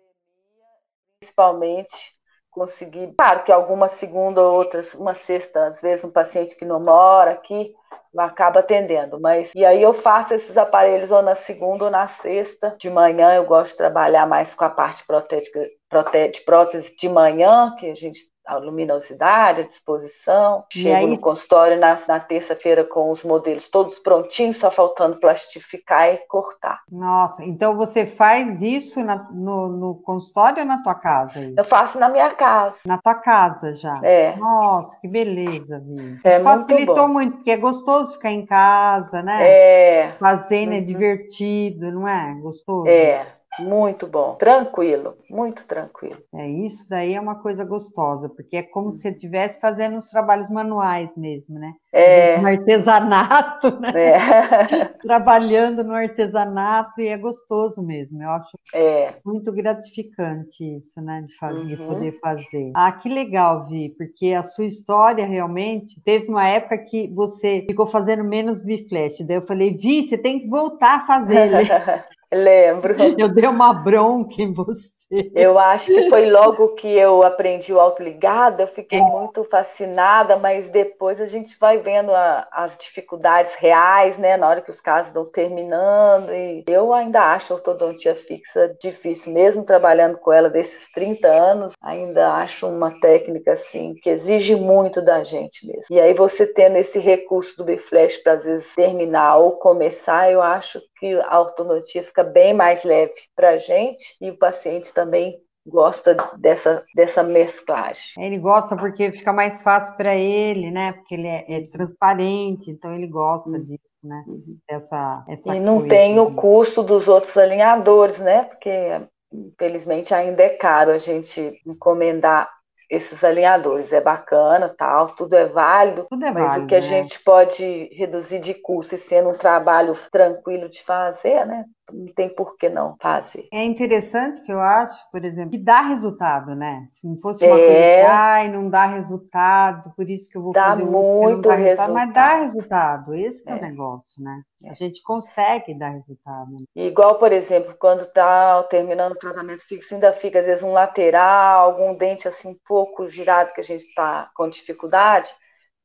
principalmente 1.20 2.18
conseguir, 2.50 3.14
claro 3.16 3.44
que 3.44 3.52
alguma 3.52 3.86
segunda 3.86 4.42
ou 4.42 4.56
outras, 4.56 4.92
uma 4.94 5.14
sexta, 5.14 5.68
às 5.68 5.80
vezes 5.80 6.04
um 6.04 6.10
paciente 6.10 6.56
que 6.56 6.64
não 6.64 6.80
mora 6.80 7.30
aqui, 7.30 7.72
acaba 8.18 8.60
atendendo. 8.60 9.20
Mas 9.20 9.52
e 9.54 9.64
aí 9.64 9.80
eu 9.80 9.94
faço 9.94 10.34
esses 10.34 10.56
aparelhos 10.56 11.12
ou 11.12 11.22
na 11.22 11.34
segunda 11.34 11.84
ou 11.84 11.90
na 11.90 12.08
sexta. 12.08 12.74
De 12.78 12.90
manhã 12.90 13.34
eu 13.34 13.44
gosto 13.44 13.72
de 13.72 13.78
trabalhar 13.78 14.26
mais 14.26 14.54
com 14.54 14.64
a 14.64 14.70
parte 14.70 15.06
protética, 15.06 15.60
de 15.60 16.40
prótese 16.40 16.96
de 16.96 17.08
manhã, 17.08 17.72
que 17.78 17.88
a 17.88 17.94
gente 17.94 18.20
a 18.50 18.56
luminosidade, 18.56 19.60
a 19.60 19.66
disposição. 19.66 20.64
Chego 20.72 20.96
aí... 20.96 21.06
no 21.06 21.20
consultório 21.20 21.78
na, 21.78 21.96
na 22.08 22.18
terça-feira 22.18 22.82
com 22.82 23.12
os 23.12 23.22
modelos 23.22 23.68
todos 23.68 24.00
prontinhos, 24.00 24.56
só 24.56 24.72
faltando 24.72 25.20
plastificar 25.20 26.12
e 26.12 26.26
cortar. 26.26 26.80
Nossa, 26.90 27.44
então 27.44 27.76
você 27.76 28.04
faz 28.04 28.60
isso 28.60 29.04
na, 29.04 29.28
no, 29.30 29.68
no, 29.68 29.94
consultório 29.94 30.62
ou 30.62 30.66
na 30.66 30.82
tua 30.82 30.96
casa? 30.96 31.38
Aí? 31.38 31.54
Eu 31.56 31.62
faço 31.62 31.96
na 31.98 32.08
minha 32.08 32.30
casa. 32.30 32.74
Na 32.84 32.98
tua 32.98 33.14
casa 33.14 33.72
já? 33.74 33.94
É. 34.02 34.34
Nossa, 34.36 34.98
que 35.00 35.06
beleza, 35.06 35.78
Vi. 35.78 36.18
É 36.24 36.40
facilitou 36.40 37.06
muito, 37.06 37.12
muito, 37.12 37.36
porque 37.36 37.52
é 37.52 37.56
gostoso 37.56 38.14
ficar 38.14 38.32
em 38.32 38.44
casa, 38.44 39.22
né? 39.22 39.46
É. 39.46 40.16
Fazendo 40.18 40.72
é 40.72 40.76
uhum. 40.76 40.82
é 40.82 40.84
divertido, 40.84 41.92
não 41.92 42.08
é? 42.08 42.34
Gostoso? 42.40 42.88
É. 42.88 43.39
Muito 43.58 44.06
bom, 44.06 44.36
tranquilo, 44.36 45.16
muito 45.28 45.66
tranquilo. 45.66 46.18
É 46.34 46.48
isso 46.48 46.88
daí 46.88 47.14
é 47.14 47.20
uma 47.20 47.34
coisa 47.34 47.64
gostosa, 47.64 48.28
porque 48.28 48.56
é 48.56 48.62
como 48.62 48.92
se 48.92 49.00
você 49.00 49.10
estivesse 49.10 49.60
fazendo 49.60 49.98
os 49.98 50.08
trabalhos 50.08 50.48
manuais 50.48 51.16
mesmo, 51.16 51.58
né? 51.58 51.74
É. 51.92 52.38
No 52.38 52.46
artesanato, 52.46 53.78
né? 53.80 53.90
É. 53.94 54.84
Trabalhando 55.02 55.82
no 55.82 55.92
artesanato 55.92 57.00
e 57.00 57.08
é 57.08 57.16
gostoso 57.16 57.82
mesmo. 57.82 58.22
Eu 58.22 58.30
acho 58.30 58.50
é. 58.72 59.14
muito 59.24 59.52
gratificante 59.52 60.76
isso, 60.76 61.00
né? 61.02 61.22
De, 61.26 61.36
fazer, 61.36 61.58
uhum. 61.58 61.66
de 61.66 61.76
poder 61.76 62.20
fazer. 62.20 62.70
Ah, 62.74 62.92
que 62.92 63.08
legal, 63.08 63.66
Vi, 63.66 63.90
porque 63.98 64.32
a 64.32 64.44
sua 64.44 64.64
história 64.64 65.26
realmente 65.26 66.00
teve 66.04 66.28
uma 66.28 66.46
época 66.46 66.78
que 66.78 67.08
você 67.08 67.64
ficou 67.68 67.86
fazendo 67.86 68.22
menos 68.22 68.60
biflash. 68.60 69.24
Daí 69.26 69.36
eu 69.36 69.42
falei, 69.42 69.76
Vi, 69.76 70.08
você 70.08 70.16
tem 70.16 70.38
que 70.38 70.48
voltar 70.48 70.96
a 70.96 71.06
fazer. 71.06 71.50
Lembro. 72.32 72.94
Eu 73.18 73.28
dei 73.28 73.46
uma 73.46 73.72
bronca 73.72 74.34
em 74.38 74.52
você. 74.52 75.00
Eu 75.34 75.58
acho 75.58 75.86
que 75.86 76.08
foi 76.08 76.30
logo 76.30 76.68
que 76.76 76.86
eu 76.86 77.24
aprendi 77.24 77.72
o 77.72 77.80
autoligado, 77.80 78.62
eu 78.62 78.68
fiquei 78.68 79.00
é. 79.00 79.02
muito 79.02 79.42
fascinada, 79.42 80.36
mas 80.36 80.68
depois 80.68 81.20
a 81.20 81.24
gente 81.26 81.58
vai 81.58 81.78
vendo 81.78 82.14
a, 82.14 82.46
as 82.52 82.76
dificuldades 82.76 83.54
reais, 83.56 84.16
né, 84.16 84.36
na 84.36 84.48
hora 84.48 84.60
que 84.60 84.70
os 84.70 84.80
casos 84.80 85.08
estão 85.08 85.24
terminando, 85.24 86.32
e 86.32 86.62
eu 86.68 86.92
ainda 86.92 87.24
acho 87.32 87.52
a 87.52 87.56
ortodontia 87.56 88.14
fixa 88.14 88.72
difícil, 88.80 89.32
mesmo 89.32 89.64
trabalhando 89.64 90.16
com 90.16 90.32
ela 90.32 90.48
desses 90.48 90.92
30 90.92 91.26
anos, 91.26 91.72
ainda 91.82 92.32
acho 92.34 92.68
uma 92.68 92.92
técnica, 93.00 93.54
assim, 93.54 93.94
que 94.00 94.10
exige 94.10 94.54
muito 94.54 95.02
da 95.02 95.24
gente 95.24 95.66
mesmo. 95.66 95.86
E 95.90 95.98
aí 95.98 96.14
você 96.14 96.46
tendo 96.46 96.76
esse 96.76 97.00
recurso 97.00 97.56
do 97.56 97.64
Biflash 97.64 98.18
para, 98.18 98.34
às 98.34 98.44
vezes, 98.44 98.76
terminar 98.76 99.38
ou 99.38 99.52
começar, 99.52 100.30
eu 100.30 100.40
acho 100.40 100.80
que 101.00 101.18
a 101.20 101.40
ortodontia 101.40 102.04
fica 102.04 102.19
bem 102.24 102.54
mais 102.54 102.84
leve 102.84 103.14
para 103.34 103.50
a 103.50 103.58
gente, 103.58 104.16
e 104.20 104.30
o 104.30 104.38
paciente 104.38 104.92
também 104.92 105.40
gosta 105.66 106.16
dessa, 106.38 106.82
dessa 106.94 107.22
mesclagem. 107.22 108.12
Ele 108.18 108.38
gosta 108.38 108.76
porque 108.76 109.12
fica 109.12 109.32
mais 109.32 109.62
fácil 109.62 109.96
para 109.96 110.14
ele, 110.14 110.70
né? 110.70 110.92
Porque 110.92 111.14
ele 111.14 111.28
é, 111.28 111.44
é, 111.48 111.66
transparente, 111.68 112.70
então 112.70 112.94
ele 112.94 113.06
gosta 113.06 113.50
uhum. 113.50 113.64
disso, 113.64 114.00
né? 114.02 114.24
Uhum. 114.26 114.58
Essa, 114.68 115.24
essa 115.28 115.54
e 115.54 115.60
não 115.60 115.86
tem 115.86 116.18
o 116.18 116.34
custo 116.34 116.82
dos 116.82 117.08
outros 117.08 117.36
alinhadores, 117.36 118.18
né? 118.18 118.44
Porque 118.44 119.00
infelizmente 119.32 120.12
ainda 120.12 120.42
é 120.42 120.48
caro 120.50 120.90
a 120.90 120.98
gente 120.98 121.52
encomendar 121.66 122.50
esses 122.90 123.22
alinhadores. 123.22 123.92
É 123.92 124.00
bacana, 124.00 124.68
tal, 124.68 125.14
tudo 125.14 125.36
é 125.36 125.46
válido, 125.46 126.06
tudo 126.10 126.24
é 126.24 126.32
mas 126.32 126.42
válido, 126.42 126.64
o 126.64 126.68
que 126.68 126.74
a 126.74 126.80
né? 126.80 126.86
gente 126.86 127.22
pode 127.22 127.88
reduzir 127.92 128.40
de 128.40 128.54
custo 128.54 128.94
e 128.94 128.98
sendo 128.98 129.28
um 129.28 129.34
trabalho 129.34 129.94
tranquilo 130.10 130.68
de 130.68 130.82
fazer, 130.82 131.46
né? 131.46 131.64
Não 131.92 132.06
tem 132.12 132.28
por 132.28 132.56
que 132.56 132.68
não 132.68 132.96
fazer. 133.00 133.48
É 133.52 133.64
interessante 133.64 134.42
que 134.42 134.52
eu 134.52 134.60
acho, 134.60 135.10
por 135.10 135.24
exemplo, 135.24 135.50
que 135.50 135.58
dá 135.58 135.80
resultado, 135.82 136.54
né? 136.54 136.86
Se 136.88 137.08
não 137.08 137.16
fosse 137.18 137.44
uma 137.44 137.58
é... 137.58 137.66
coisa 137.66 137.78
que, 137.78 138.06
ai, 138.10 138.48
não 138.48 138.68
dá 138.68 138.86
resultado, 138.86 139.92
por 139.94 140.08
isso 140.08 140.30
que 140.30 140.38
eu 140.38 140.42
vou 140.42 140.52
dá 140.52 140.70
fazer 140.70 140.84
muito 140.84 141.48
dá 141.48 141.54
resultado, 141.54 141.92
resultado, 141.92 141.92
mas 141.92 142.14
dá 142.14 142.34
resultado. 142.34 143.14
Esse 143.14 143.48
é, 143.48 143.52
é 143.52 143.56
o 143.56 143.60
negócio, 143.60 144.22
né? 144.22 144.42
É. 144.64 144.70
A 144.70 144.74
gente 144.74 145.02
consegue 145.02 145.74
dar 145.74 145.90
resultado. 145.90 146.64
Igual, 146.76 147.18
por 147.18 147.32
exemplo, 147.32 147.74
quando 147.78 148.06
tá 148.06 148.62
terminando 148.64 149.12
o 149.12 149.18
tratamento 149.18 149.66
fixo, 149.66 149.94
ainda 149.94 150.12
fica 150.12 150.40
às 150.40 150.46
vezes 150.46 150.62
um 150.62 150.72
lateral, 150.72 151.70
algum 151.70 151.94
dente 151.94 152.28
assim 152.28 152.48
um 152.48 152.58
pouco 152.66 153.08
girado 153.08 153.52
que 153.52 153.60
a 153.60 153.64
gente 153.64 153.84
está 153.84 154.30
com 154.34 154.48
dificuldade. 154.48 155.30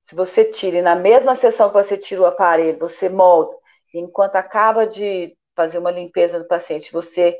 Se 0.01 0.13
você 0.13 0.45
tira 0.45 0.77
e 0.77 0.81
na 0.81 0.95
mesma 0.95 1.35
sessão 1.35 1.69
que 1.69 1.73
você 1.73 1.97
tira 1.97 2.21
o 2.21 2.25
aparelho, 2.25 2.77
você 2.77 3.09
molda, 3.09 3.55
enquanto 3.93 4.35
acaba 4.35 4.85
de 4.85 5.35
fazer 5.55 5.77
uma 5.79 5.91
limpeza 5.91 6.39
do 6.39 6.47
paciente, 6.47 6.91
você 6.91 7.37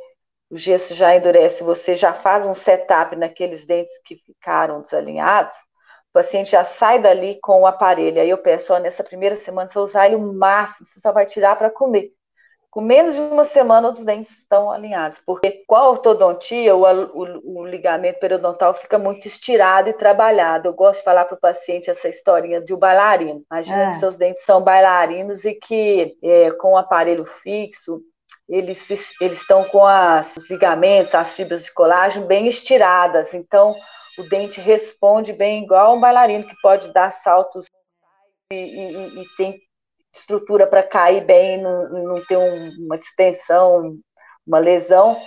o 0.49 0.57
gesso 0.57 0.93
já 0.93 1.15
endurece, 1.15 1.63
você 1.63 1.95
já 1.95 2.13
faz 2.13 2.45
um 2.47 2.53
setup 2.53 3.15
naqueles 3.15 3.65
dentes 3.65 3.99
que 4.03 4.15
ficaram 4.15 4.81
desalinhados, 4.81 5.55
o 5.55 6.13
paciente 6.13 6.51
já 6.51 6.63
sai 6.63 6.99
dali 7.01 7.39
com 7.41 7.61
o 7.61 7.67
aparelho. 7.67 8.21
Aí 8.21 8.29
eu 8.29 8.37
peço, 8.37 8.73
ó, 8.73 8.79
nessa 8.79 9.03
primeira 9.03 9.35
semana, 9.35 9.69
você 9.69 9.79
usar 9.79 10.05
ele 10.07 10.15
o 10.15 10.33
máximo, 10.33 10.85
você 10.85 10.99
só 10.99 11.11
vai 11.11 11.25
tirar 11.25 11.55
para 11.57 11.69
comer. 11.69 12.14
Com 12.75 12.81
menos 12.81 13.15
de 13.15 13.21
uma 13.21 13.45
semana, 13.45 13.89
os 13.89 14.03
dentes 14.03 14.39
estão 14.39 14.69
alinhados, 14.69 15.21
porque 15.25 15.63
com 15.65 15.77
a 15.77 15.87
ortodontia, 15.87 16.75
o, 16.75 16.81
o, 16.83 17.61
o 17.61 17.65
ligamento 17.65 18.19
periodontal 18.19 18.73
fica 18.73 18.99
muito 18.99 19.25
estirado 19.25 19.87
e 19.87 19.93
trabalhado. 19.93 20.67
Eu 20.67 20.73
gosto 20.73 20.99
de 20.99 21.05
falar 21.05 21.23
para 21.23 21.35
o 21.35 21.39
paciente 21.39 21.89
essa 21.89 22.09
historinha 22.09 22.59
de 22.59 22.73
um 22.73 22.77
bailarino. 22.77 23.45
Imagina 23.49 23.83
é. 23.83 23.87
que 23.87 23.95
seus 23.95 24.17
dentes 24.17 24.43
são 24.43 24.61
bailarinos 24.61 25.45
e 25.45 25.53
que 25.53 26.17
é, 26.21 26.51
com 26.51 26.73
o 26.73 26.77
aparelho 26.77 27.23
fixo, 27.23 28.01
eles, 28.49 28.89
eles 29.21 29.39
estão 29.39 29.63
com 29.69 29.85
as, 29.85 30.35
os 30.35 30.49
ligamentos, 30.49 31.15
as 31.15 31.33
fibras 31.33 31.63
de 31.63 31.73
colágeno 31.73 32.25
bem 32.25 32.45
estiradas, 32.45 33.33
então 33.33 33.73
o 34.19 34.23
dente 34.23 34.59
responde 34.59 35.31
bem 35.31 35.63
igual 35.63 35.95
um 35.95 36.01
bailarino 36.01 36.45
que 36.45 36.59
pode 36.61 36.91
dar 36.91 37.09
saltos 37.09 37.67
e, 38.51 38.55
e, 38.55 39.21
e 39.21 39.25
tem 39.37 39.64
estrutura 40.19 40.67
para 40.67 40.83
cair 40.83 41.25
bem, 41.25 41.61
não, 41.61 41.89
não 41.89 42.25
ter 42.25 42.37
um, 42.37 42.69
uma 42.85 42.97
distensão, 42.97 43.97
uma 44.45 44.59
lesão. 44.59 45.17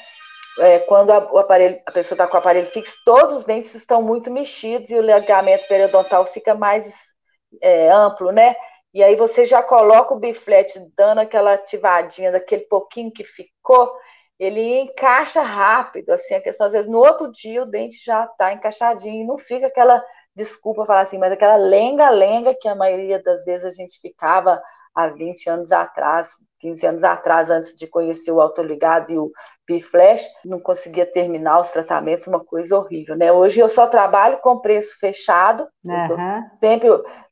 É, 0.61 0.81
quando 0.81 1.11
a, 1.11 1.19
o 1.33 1.39
aparelho, 1.39 1.81
a 1.87 1.93
pessoa 1.93 2.17
está 2.17 2.27
com 2.27 2.37
o 2.37 2.41
aparelho 2.41 2.67
fixo, 2.67 2.97
todos 3.05 3.35
os 3.35 3.45
dentes 3.45 3.75
estão 3.75 4.03
muito 4.03 4.31
mexidos 4.31 4.91
e 4.91 4.97
o 4.97 5.03
ligamento 5.03 5.69
periodontal 5.69 6.27
fica 6.27 6.55
mais 6.55 7.15
é, 7.63 7.91
amplo, 7.91 8.33
né? 8.33 8.57
E 8.93 9.03
aí 9.03 9.15
você 9.15 9.45
já 9.45 9.63
coloca 9.63 10.15
o 10.15 10.19
biflet 10.19 10.73
dando 10.97 11.19
aquela 11.19 11.53
ativadinha 11.53 12.33
daquele 12.33 12.63
pouquinho 12.63 13.13
que 13.13 13.23
ficou, 13.23 13.95
ele 14.39 14.81
encaixa 14.81 15.43
rápido, 15.43 16.11
assim, 16.11 16.35
a 16.35 16.41
questão, 16.41 16.67
às 16.67 16.73
vezes, 16.73 16.91
no 16.91 16.99
outro 16.99 17.31
dia 17.31 17.63
o 17.63 17.67
dente 17.67 17.97
já 18.05 18.25
está 18.25 18.53
encaixadinho, 18.53 19.23
e 19.23 19.27
não 19.27 19.37
fica 19.37 19.67
aquela 19.67 20.03
desculpa 20.39 20.87
falar 20.87 21.01
assim, 21.01 21.19
mas 21.19 21.33
aquela 21.33 21.57
lenga-lenga 21.57 22.55
que 22.55 22.69
a 22.69 22.75
maioria 22.75 23.21
das 23.21 23.45
vezes 23.45 23.65
a 23.65 23.71
gente 23.71 24.01
ficava 24.01 24.63
há 24.95 25.09
20 25.09 25.51
anos 25.51 25.73
atrás, 25.73 26.29
15 26.61 26.87
anos 26.87 27.05
atrás, 27.05 27.51
antes 27.51 27.75
de 27.75 27.89
conhecer 27.89 28.31
o 28.31 28.41
autoligado 28.41 29.13
e 29.13 29.19
o 29.19 29.31
Biflash, 29.67 30.29
não 30.45 30.61
conseguia 30.61 31.05
terminar 31.05 31.61
os 31.61 31.71
tratamentos, 31.71 32.27
uma 32.27 32.41
coisa 32.41 32.77
horrível, 32.77 33.17
né? 33.17 33.33
Hoje 33.33 33.61
eu 33.61 33.69
só 33.69 33.87
trabalho 33.87 34.39
com 34.39 34.61
preço 34.61 34.97
fechado, 34.99 35.69
uhum. 35.85 36.43
sempre 36.61 36.89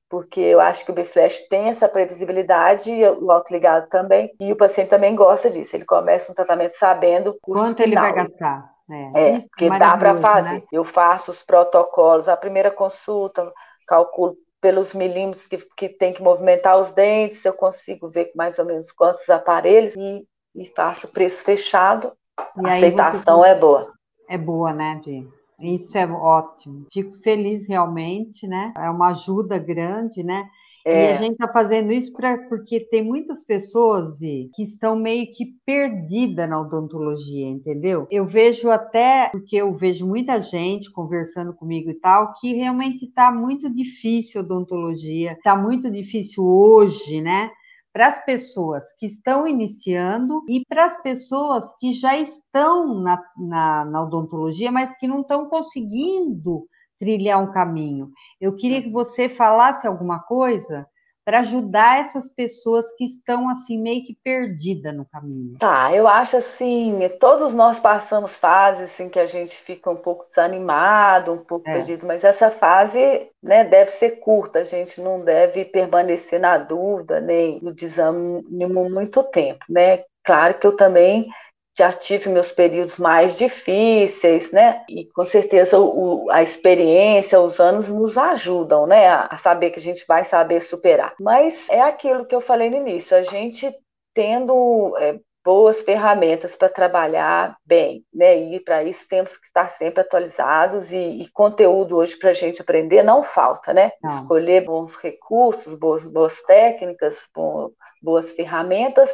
porque 0.09 0.41
eu 0.41 0.61
acho 0.61 0.85
que 0.85 0.91
o 0.91 0.95
Biflash 0.95 1.49
tem 1.49 1.69
essa 1.69 1.89
previsibilidade 1.89 2.93
e 2.93 3.09
o 3.09 3.31
autoligado 3.31 3.89
também, 3.89 4.33
e 4.41 4.53
o 4.53 4.57
paciente 4.57 4.89
também 4.89 5.15
gosta 5.15 5.49
disso. 5.49 5.75
Ele 5.75 5.85
começa 5.85 6.31
um 6.31 6.35
tratamento 6.35 6.73
sabendo 6.73 7.31
o 7.31 7.39
quanto 7.41 7.83
final. 7.83 8.05
ele 8.05 8.15
vai 8.15 8.25
gastar. 8.25 8.76
É, 8.89 9.31
é 9.31 9.41
porque 9.41 9.69
dá 9.69 9.97
para 9.97 10.15
fazer. 10.17 10.57
Né? 10.57 10.63
Eu 10.73 10.85
faço 10.85 11.31
os 11.31 11.43
protocolos, 11.43 12.29
a 12.29 12.37
primeira 12.37 12.71
consulta, 12.71 13.53
calculo 13.87 14.37
pelos 14.61 14.95
milímetros 14.95 15.47
que, 15.47 15.59
que 15.77 15.89
tem 15.89 16.13
que 16.13 16.23
movimentar 16.23 16.79
os 16.79 16.91
dentes, 16.91 17.45
eu 17.45 17.53
consigo 17.53 18.09
ver 18.09 18.33
mais 18.35 18.59
ou 18.59 18.65
menos 18.65 18.91
quantos 18.91 19.29
aparelhos 19.29 19.95
e, 19.97 20.27
e 20.55 20.67
faço 20.67 21.09
preço 21.09 21.45
fechado. 21.45 22.13
E 22.57 22.67
a 22.67 22.75
aceitação 22.75 23.45
é 23.45 23.55
boa. 23.55 23.93
É 24.29 24.37
boa, 24.37 24.73
né, 24.73 25.01
Di? 25.03 25.29
Isso 25.59 25.97
é 25.97 26.07
ótimo. 26.07 26.87
Fico 26.93 27.17
feliz 27.19 27.67
realmente, 27.67 28.47
né? 28.47 28.73
É 28.77 28.91
uma 28.91 29.11
ajuda 29.11 29.57
grande, 29.57 30.23
né? 30.23 30.49
É. 30.87 31.11
E 31.11 31.13
a 31.13 31.15
gente 31.17 31.33
está 31.33 31.53
fazendo 31.53 31.91
isso 31.91 32.13
pra, 32.13 32.39
porque 32.49 32.79
tem 32.79 33.03
muitas 33.03 33.45
pessoas, 33.45 34.17
Vi, 34.21 34.49
que 34.55 34.63
estão 34.63 34.95
meio 34.95 35.27
que 35.33 35.57
perdidas 35.67 36.49
na 36.49 36.61
odontologia, 36.61 37.49
entendeu? 37.49 38.07
Eu 38.09 38.25
vejo 38.25 38.71
até, 38.71 39.29
porque 39.31 39.57
eu 39.57 39.75
vejo 39.75 40.07
muita 40.07 40.41
gente 40.41 40.93
conversando 40.93 41.53
comigo 41.53 41.91
e 41.91 41.95
tal, 41.95 42.33
que 42.35 42.55
realmente 42.55 43.07
está 43.07 43.33
muito 43.33 43.69
difícil 43.69 44.41
a 44.41 44.45
odontologia, 44.45 45.33
está 45.33 45.57
muito 45.57 45.91
difícil 45.91 46.45
hoje, 46.45 47.21
né? 47.21 47.51
para 47.93 48.09
as 48.09 48.25
pessoas 48.27 48.85
que 48.99 49.07
estão 49.07 49.49
iniciando 49.49 50.45
e 50.47 50.63
para 50.69 50.85
as 50.85 51.03
pessoas 51.03 51.65
que 51.81 51.95
já 51.95 52.15
estão 52.15 53.01
na, 53.01 53.19
na, 53.39 53.85
na, 53.87 54.03
odontologia, 54.03 54.71
mas 54.71 54.95
que 54.99 55.09
não 55.09 55.23
estão 55.23 55.49
conseguindo 55.49 56.69
trilhar 56.99 57.43
um 57.43 57.51
caminho. 57.51 58.11
Eu 58.41 58.55
queria 58.55 58.83
que 58.83 58.91
você 58.91 59.29
falasse 59.29 59.87
alguma 59.87 60.21
coisa 60.21 60.87
para 61.27 61.41
ajudar 61.41 61.99
essas 61.99 62.31
pessoas 62.31 62.87
que 62.97 63.05
estão 63.05 63.49
assim 63.49 63.83
meio 63.83 64.05
que 64.05 64.17
perdidas 64.23 64.95
no 64.95 65.05
caminho? 65.05 65.59
Tá, 65.59 65.93
eu 65.93 66.07
acho 66.07 66.37
assim, 66.37 67.01
todos 67.19 67.53
nós 67.53 67.81
passamos 67.81 68.31
fases 68.31 68.93
assim 68.93 69.09
que 69.09 69.19
a 69.19 69.27
gente 69.27 69.57
fica 69.57 69.91
um 69.91 69.97
pouco 69.97 70.25
desanimado, 70.29 71.33
um 71.33 71.45
pouco 71.45 71.69
é. 71.69 71.75
perdido, 71.75 72.07
mas 72.07 72.23
essa 72.23 72.49
fase, 72.49 73.29
né, 73.43 73.65
deve 73.65 73.91
ser 73.91 74.21
curta, 74.21 74.61
a 74.61 74.65
gente 74.65 75.01
não 75.01 75.21
deve 75.21 75.65
permanecer 75.65 76.39
na 76.39 76.59
dúvida 76.59 77.21
nem 77.21 77.61
no 77.61 77.75
desânimo 77.75 78.89
muito 78.89 79.25
tempo, 79.25 79.65
né? 79.69 80.05
Claro 80.23 80.55
que 80.55 80.67
eu 80.67 80.77
também 80.77 81.29
já 81.79 81.93
tive 81.93 82.31
meus 82.31 82.53
períodos 82.53 82.97
mais 82.97 83.37
difíceis, 83.37 84.51
né? 84.51 84.83
E 84.89 85.05
com 85.13 85.23
certeza 85.23 85.79
o, 85.79 86.31
a 86.31 86.43
experiência, 86.43 87.41
os 87.41 87.61
anos 87.61 87.89
nos 87.89 88.17
ajudam, 88.17 88.87
né? 88.87 89.09
A, 89.09 89.37
saber 89.37 89.71
que 89.71 89.79
a 89.79 89.83
gente 89.83 90.05
vai 90.07 90.25
saber 90.25 90.61
superar. 90.61 91.15
Mas 91.21 91.69
é 91.69 91.83
aquilo 91.83 92.25
que 92.25 92.35
eu 92.35 92.41
falei 92.41 92.71
no 92.71 92.77
início, 92.77 93.17
a 93.17 93.23
gente 93.23 93.71
tendo 94.15 94.97
é, 94.99 95.21
boas 95.45 95.83
ferramentas 95.83 96.57
para 96.57 96.71
trabalhar 96.71 97.57
bem, 97.65 98.05
né? 98.13 98.37
E 98.37 98.59
para 98.59 98.83
isso 98.83 99.07
temos 99.07 99.37
que 99.37 99.47
estar 99.47 99.69
sempre 99.69 100.01
atualizados 100.01 100.91
e, 100.93 100.97
e 100.97 101.31
conteúdo 101.31 101.99
hoje 101.99 102.17
para 102.17 102.31
a 102.31 102.33
gente 102.33 102.63
aprender 102.63 103.03
não 103.03 103.23
falta, 103.23 103.75
né? 103.75 103.93
Não. 104.03 104.11
Escolher 104.11 104.65
bons 104.65 104.97
recursos, 104.97 105.75
boas, 105.75 106.03
boas 106.03 106.43
técnicas, 106.43 107.19
boas 108.03 108.33
ferramentas 108.33 109.11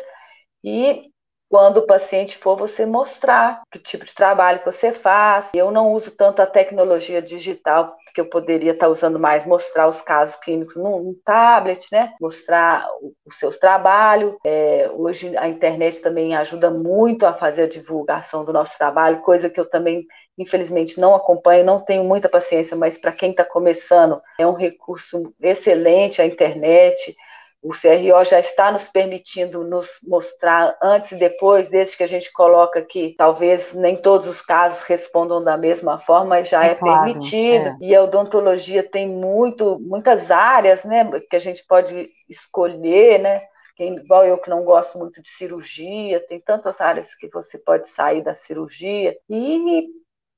e 0.64 1.11
quando 1.52 1.76
o 1.76 1.86
paciente 1.86 2.38
for, 2.38 2.56
você 2.56 2.86
mostrar 2.86 3.60
que 3.70 3.78
tipo 3.78 4.06
de 4.06 4.14
trabalho 4.14 4.60
que 4.60 4.64
você 4.64 4.90
faz. 4.90 5.50
Eu 5.54 5.70
não 5.70 5.92
uso 5.92 6.10
tanto 6.12 6.40
a 6.40 6.46
tecnologia 6.46 7.20
digital, 7.20 7.94
que 8.14 8.22
eu 8.22 8.30
poderia 8.30 8.72
estar 8.72 8.88
usando 8.88 9.20
mais, 9.20 9.44
mostrar 9.44 9.86
os 9.86 10.00
casos 10.00 10.36
clínicos 10.36 10.76
no 10.76 11.14
tablet, 11.22 11.84
né? 11.92 12.14
Mostrar 12.18 12.88
os 13.26 13.38
seus 13.38 13.58
trabalhos. 13.58 14.34
É, 14.46 14.90
hoje 14.94 15.36
a 15.36 15.46
internet 15.46 16.00
também 16.00 16.34
ajuda 16.34 16.70
muito 16.70 17.26
a 17.26 17.34
fazer 17.34 17.64
a 17.64 17.68
divulgação 17.68 18.46
do 18.46 18.52
nosso 18.54 18.78
trabalho, 18.78 19.20
coisa 19.20 19.50
que 19.50 19.60
eu 19.60 19.68
também, 19.68 20.06
infelizmente, 20.38 20.98
não 20.98 21.14
acompanho, 21.14 21.66
não 21.66 21.78
tenho 21.78 22.02
muita 22.02 22.30
paciência, 22.30 22.74
mas 22.74 22.96
para 22.96 23.12
quem 23.12 23.30
está 23.30 23.44
começando, 23.44 24.22
é 24.40 24.46
um 24.46 24.54
recurso 24.54 25.34
excelente 25.38 26.22
a 26.22 26.24
internet 26.24 27.14
o 27.62 27.70
CRO 27.70 28.24
já 28.24 28.40
está 28.40 28.72
nos 28.72 28.88
permitindo 28.88 29.62
nos 29.62 29.86
mostrar 30.02 30.76
antes 30.82 31.12
e 31.12 31.16
depois, 31.16 31.70
desde 31.70 31.96
que 31.96 32.02
a 32.02 32.08
gente 32.08 32.32
coloca 32.32 32.80
aqui, 32.80 33.14
talvez 33.16 33.72
nem 33.72 33.96
todos 33.96 34.26
os 34.26 34.42
casos 34.42 34.82
respondam 34.82 35.42
da 35.42 35.56
mesma 35.56 36.00
forma, 36.00 36.30
mas 36.30 36.48
já 36.48 36.66
é, 36.66 36.72
é 36.72 36.74
claro, 36.74 37.04
permitido. 37.04 37.68
É. 37.68 37.76
E 37.80 37.94
a 37.94 38.02
odontologia 38.02 38.82
tem 38.82 39.08
muito, 39.08 39.78
muitas 39.78 40.30
áreas, 40.32 40.82
né, 40.82 41.08
que 41.30 41.36
a 41.36 41.38
gente 41.38 41.64
pode 41.64 42.08
escolher, 42.28 43.20
né? 43.20 43.40
Quem, 43.76 43.94
igual 43.94 44.24
eu 44.24 44.38
que 44.38 44.50
não 44.50 44.64
gosto 44.64 44.98
muito 44.98 45.22
de 45.22 45.28
cirurgia, 45.28 46.20
tem 46.26 46.40
tantas 46.40 46.80
áreas 46.80 47.14
que 47.14 47.28
você 47.28 47.56
pode 47.56 47.88
sair 47.88 48.22
da 48.22 48.34
cirurgia 48.34 49.16
e 49.30 49.88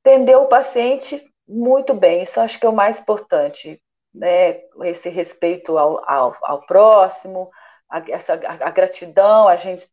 entender 0.05 0.37
o 0.37 0.47
paciente 0.47 1.25
muito 1.49 1.95
bem. 1.95 2.23
Isso 2.23 2.39
acho 2.39 2.61
que 2.61 2.67
é 2.67 2.69
o 2.69 2.73
mais 2.73 3.01
importante 3.01 3.81
né, 4.15 4.61
esse 4.85 5.09
respeito 5.09 5.77
ao, 5.77 6.09
ao, 6.09 6.37
ao 6.43 6.61
próximo, 6.67 7.51
a, 7.91 7.99
essa, 8.11 8.35
a, 8.35 8.69
a 8.69 8.71
gratidão, 8.71 9.49
a 9.49 9.57
gente 9.57 9.89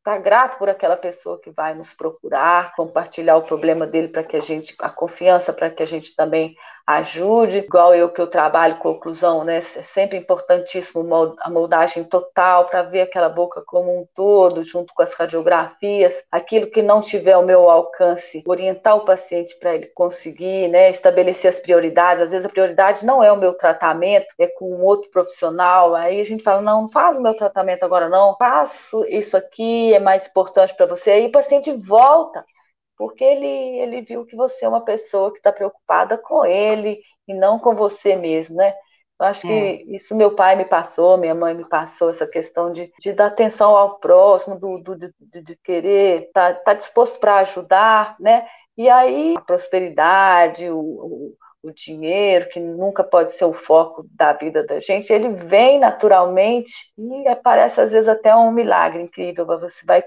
estar 0.00 0.16
tá 0.16 0.18
grato 0.18 0.58
por 0.58 0.68
aquela 0.68 0.96
pessoa 0.96 1.40
que 1.40 1.50
vai 1.50 1.74
nos 1.74 1.92
procurar, 1.92 2.74
compartilhar 2.74 3.36
o 3.36 3.42
problema 3.42 3.86
dele 3.86 4.08
para 4.08 4.24
que 4.24 4.36
a 4.36 4.40
gente, 4.40 4.74
a 4.80 4.90
confiança 4.90 5.52
para 5.52 5.70
que 5.70 5.82
a 5.82 5.86
gente 5.86 6.16
também 6.16 6.54
ajude, 6.86 7.58
igual 7.58 7.94
eu 7.94 8.08
que 8.08 8.20
eu 8.20 8.26
trabalho 8.26 8.76
com 8.78 8.90
oclusão, 8.90 9.44
né? 9.44 9.58
É 9.58 9.82
sempre 9.82 10.18
importantíssimo 10.18 11.06
a 11.40 11.48
moldagem 11.48 12.02
total 12.02 12.66
para 12.66 12.82
ver 12.82 13.02
aquela 13.02 13.28
boca 13.28 13.62
como 13.64 13.96
um 13.96 14.06
todo, 14.14 14.64
junto 14.64 14.92
com 14.92 15.02
as 15.02 15.14
radiografias, 15.14 16.24
aquilo 16.32 16.66
que 16.66 16.82
não 16.82 17.00
tiver 17.00 17.36
o 17.36 17.44
meu 17.44 17.70
alcance, 17.70 18.42
orientar 18.44 18.96
o 18.96 19.04
paciente 19.04 19.56
para 19.60 19.74
ele 19.74 19.86
conseguir, 19.86 20.68
né? 20.68 20.90
Estabelecer 20.90 21.50
as 21.50 21.60
prioridades. 21.60 22.24
Às 22.24 22.30
vezes 22.32 22.46
a 22.46 22.50
prioridade 22.50 23.06
não 23.06 23.22
é 23.22 23.30
o 23.30 23.36
meu 23.36 23.54
tratamento, 23.54 24.26
é 24.38 24.48
com 24.48 24.74
um 24.74 24.82
outro 24.84 25.10
profissional. 25.10 25.94
Aí 25.94 26.20
a 26.20 26.24
gente 26.24 26.42
fala, 26.42 26.60
não, 26.60 26.82
não 26.82 26.88
faz 26.88 27.16
o 27.16 27.22
meu 27.22 27.34
tratamento 27.34 27.84
agora 27.84 28.08
não, 28.08 28.36
faço 28.36 29.04
isso 29.08 29.36
aqui, 29.36 29.89
é 29.94 29.98
mais 29.98 30.26
importante 30.26 30.74
para 30.76 30.86
você. 30.86 31.10
Aí 31.10 31.26
o 31.26 31.32
paciente 31.32 31.72
volta 31.72 32.44
porque 33.00 33.24
ele, 33.24 33.46
ele 33.78 34.02
viu 34.02 34.26
que 34.26 34.36
você 34.36 34.66
é 34.66 34.68
uma 34.68 34.84
pessoa 34.84 35.32
que 35.32 35.38
está 35.38 35.50
preocupada 35.50 36.18
com 36.18 36.44
ele 36.44 37.00
e 37.26 37.32
não 37.32 37.58
com 37.58 37.74
você 37.74 38.14
mesmo, 38.14 38.56
né? 38.56 38.74
Eu 39.18 39.26
acho 39.26 39.42
que 39.42 39.52
é. 39.52 39.82
isso 39.84 40.14
meu 40.14 40.34
pai 40.34 40.54
me 40.54 40.66
passou, 40.66 41.16
minha 41.16 41.34
mãe 41.34 41.54
me 41.54 41.66
passou, 41.66 42.10
essa 42.10 42.26
questão 42.26 42.70
de, 42.70 42.92
de 43.00 43.12
dar 43.14 43.26
atenção 43.26 43.74
ao 43.74 43.98
próximo, 43.98 44.58
do, 44.58 44.82
do 44.82 44.96
de, 44.96 45.12
de, 45.42 45.56
querer 45.64 46.26
estar 46.26 46.54
tá, 46.54 46.60
tá 46.60 46.74
disposto 46.74 47.18
para 47.18 47.36
ajudar, 47.36 48.16
né? 48.20 48.46
E 48.76 48.86
aí 48.88 49.34
a 49.36 49.40
prosperidade, 49.40 50.68
o, 50.68 50.78
o, 50.78 51.36
o, 51.62 51.72
dinheiro, 51.72 52.48
que 52.48 52.60
nunca 52.60 53.04
pode 53.04 53.32
ser 53.32 53.44
o 53.44 53.52
foco 53.52 54.06
da 54.12 54.32
vida 54.32 54.64
da 54.64 54.80
gente, 54.80 55.12
ele 55.12 55.30
vem 55.30 55.78
naturalmente 55.78 56.92
e 56.98 57.24
parece 57.42 57.80
às 57.80 57.92
vezes 57.92 58.08
até 58.08 58.34
um 58.34 58.52
milagre 58.52 59.02
incrível. 59.02 59.46
Você 59.46 59.84
vai 59.84 60.02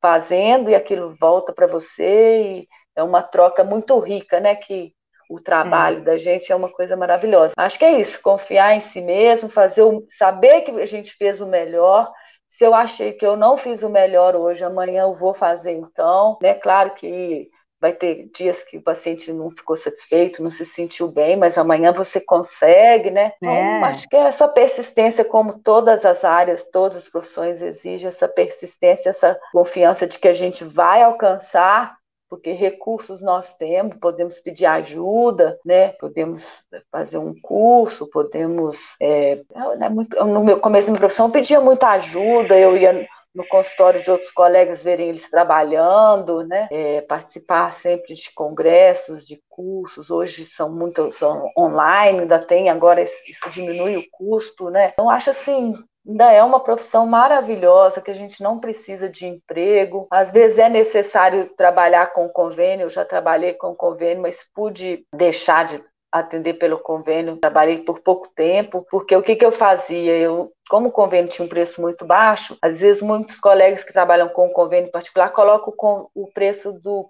fazendo 0.00 0.70
e 0.70 0.74
aquilo 0.74 1.14
volta 1.18 1.52
para 1.52 1.66
você 1.66 2.42
e 2.42 2.68
é 2.94 3.02
uma 3.02 3.22
troca 3.22 3.62
muito 3.64 3.98
rica, 3.98 4.40
né? 4.40 4.54
Que 4.54 4.92
o 5.28 5.40
trabalho 5.40 5.98
é. 5.98 6.02
da 6.02 6.18
gente 6.18 6.52
é 6.52 6.56
uma 6.56 6.68
coisa 6.68 6.96
maravilhosa. 6.96 7.52
Acho 7.56 7.78
que 7.78 7.84
é 7.84 7.98
isso, 8.00 8.22
confiar 8.22 8.76
em 8.76 8.80
si 8.80 9.00
mesmo, 9.00 9.48
fazer 9.48 9.82
o, 9.82 10.06
saber 10.08 10.62
que 10.62 10.70
a 10.70 10.86
gente 10.86 11.12
fez 11.14 11.40
o 11.40 11.46
melhor. 11.46 12.10
Se 12.48 12.64
eu 12.64 12.74
achei 12.74 13.12
que 13.12 13.26
eu 13.26 13.36
não 13.36 13.56
fiz 13.56 13.82
o 13.82 13.90
melhor 13.90 14.36
hoje, 14.36 14.64
amanhã 14.64 15.02
eu 15.02 15.14
vou 15.14 15.34
fazer 15.34 15.72
então. 15.72 16.38
É 16.42 16.48
né? 16.48 16.54
claro 16.54 16.94
que 16.94 17.48
vai 17.80 17.92
ter 17.92 18.28
dias 18.34 18.62
que 18.62 18.78
o 18.78 18.82
paciente 18.82 19.32
não 19.32 19.50
ficou 19.50 19.76
satisfeito, 19.76 20.42
não 20.42 20.50
se 20.50 20.64
sentiu 20.64 21.08
bem, 21.08 21.36
mas 21.36 21.58
amanhã 21.58 21.92
você 21.92 22.20
consegue, 22.20 23.10
né? 23.10 23.32
Então, 23.36 23.52
é. 23.52 23.82
acho 23.84 24.08
que 24.08 24.16
é 24.16 24.20
essa 24.20 24.48
persistência, 24.48 25.24
como 25.24 25.58
todas 25.60 26.04
as 26.04 26.24
áreas, 26.24 26.66
todas 26.72 26.98
as 26.98 27.08
profissões 27.08 27.60
exigem 27.60 28.08
essa 28.08 28.26
persistência, 28.26 29.10
essa 29.10 29.38
confiança 29.52 30.06
de 30.06 30.18
que 30.18 30.28
a 30.28 30.32
gente 30.32 30.64
vai 30.64 31.02
alcançar 31.02 31.96
porque 32.28 32.50
recursos 32.50 33.22
nós 33.22 33.54
temos, 33.54 33.96
podemos 33.98 34.40
pedir 34.40 34.66
ajuda, 34.66 35.58
né? 35.64 35.90
Podemos 35.90 36.64
fazer 36.90 37.18
um 37.18 37.32
curso, 37.40 38.08
podemos. 38.10 38.76
É, 39.00 39.42
né, 39.78 39.88
no 39.88 40.44
meu 40.44 40.58
começo 40.58 40.88
da 40.88 40.92
minha 40.92 41.00
profissão, 41.00 41.26
eu 41.26 41.32
pedia 41.32 41.60
muita 41.60 41.90
ajuda, 41.90 42.58
eu 42.58 42.76
ia 42.76 43.06
no 43.36 43.46
consultório 43.46 44.02
de 44.02 44.10
outros 44.10 44.32
colegas, 44.32 44.82
verem 44.82 45.10
eles 45.10 45.28
trabalhando, 45.28 46.42
né? 46.42 46.68
É, 46.72 47.02
participar 47.02 47.70
sempre 47.70 48.14
de 48.14 48.32
congressos, 48.34 49.26
de 49.26 49.38
cursos, 49.50 50.10
hoje 50.10 50.46
são 50.46 50.72
muitos 50.72 51.20
online, 51.56 52.20
ainda 52.20 52.38
tem, 52.38 52.70
agora 52.70 53.02
isso 53.02 53.50
diminui 53.50 53.96
o 53.98 54.10
custo, 54.10 54.70
né? 54.70 54.88
Então, 54.94 55.10
acho 55.10 55.30
assim, 55.30 55.74
ainda 56.08 56.32
é 56.32 56.42
uma 56.42 56.60
profissão 56.60 57.06
maravilhosa 57.06 58.00
que 58.00 58.10
a 58.10 58.14
gente 58.14 58.42
não 58.42 58.58
precisa 58.58 59.08
de 59.08 59.26
emprego. 59.26 60.06
Às 60.10 60.32
vezes 60.32 60.58
é 60.58 60.70
necessário 60.70 61.50
trabalhar 61.56 62.14
com 62.14 62.28
convênio, 62.28 62.84
eu 62.84 62.90
já 62.90 63.04
trabalhei 63.04 63.52
com 63.52 63.74
convênio, 63.74 64.22
mas 64.22 64.48
pude 64.54 65.04
deixar 65.12 65.66
de 65.66 65.84
atender 66.20 66.54
pelo 66.54 66.78
convênio, 66.78 67.36
trabalhei 67.36 67.78
por 67.78 68.00
pouco 68.00 68.28
tempo, 68.28 68.86
porque 68.90 69.14
o 69.14 69.22
que, 69.22 69.36
que 69.36 69.44
eu 69.44 69.52
fazia? 69.52 70.16
Eu, 70.16 70.52
como 70.68 70.88
o 70.88 70.92
convênio 70.92 71.30
tinha 71.30 71.44
um 71.44 71.48
preço 71.48 71.80
muito 71.80 72.04
baixo, 72.04 72.56
às 72.62 72.80
vezes 72.80 73.02
muitos 73.02 73.38
colegas 73.38 73.84
que 73.84 73.92
trabalham 73.92 74.28
com 74.28 74.48
convênio 74.50 74.90
particular 74.90 75.30
colocam 75.30 76.08
o 76.14 76.26
preço 76.32 76.72
do 76.72 77.06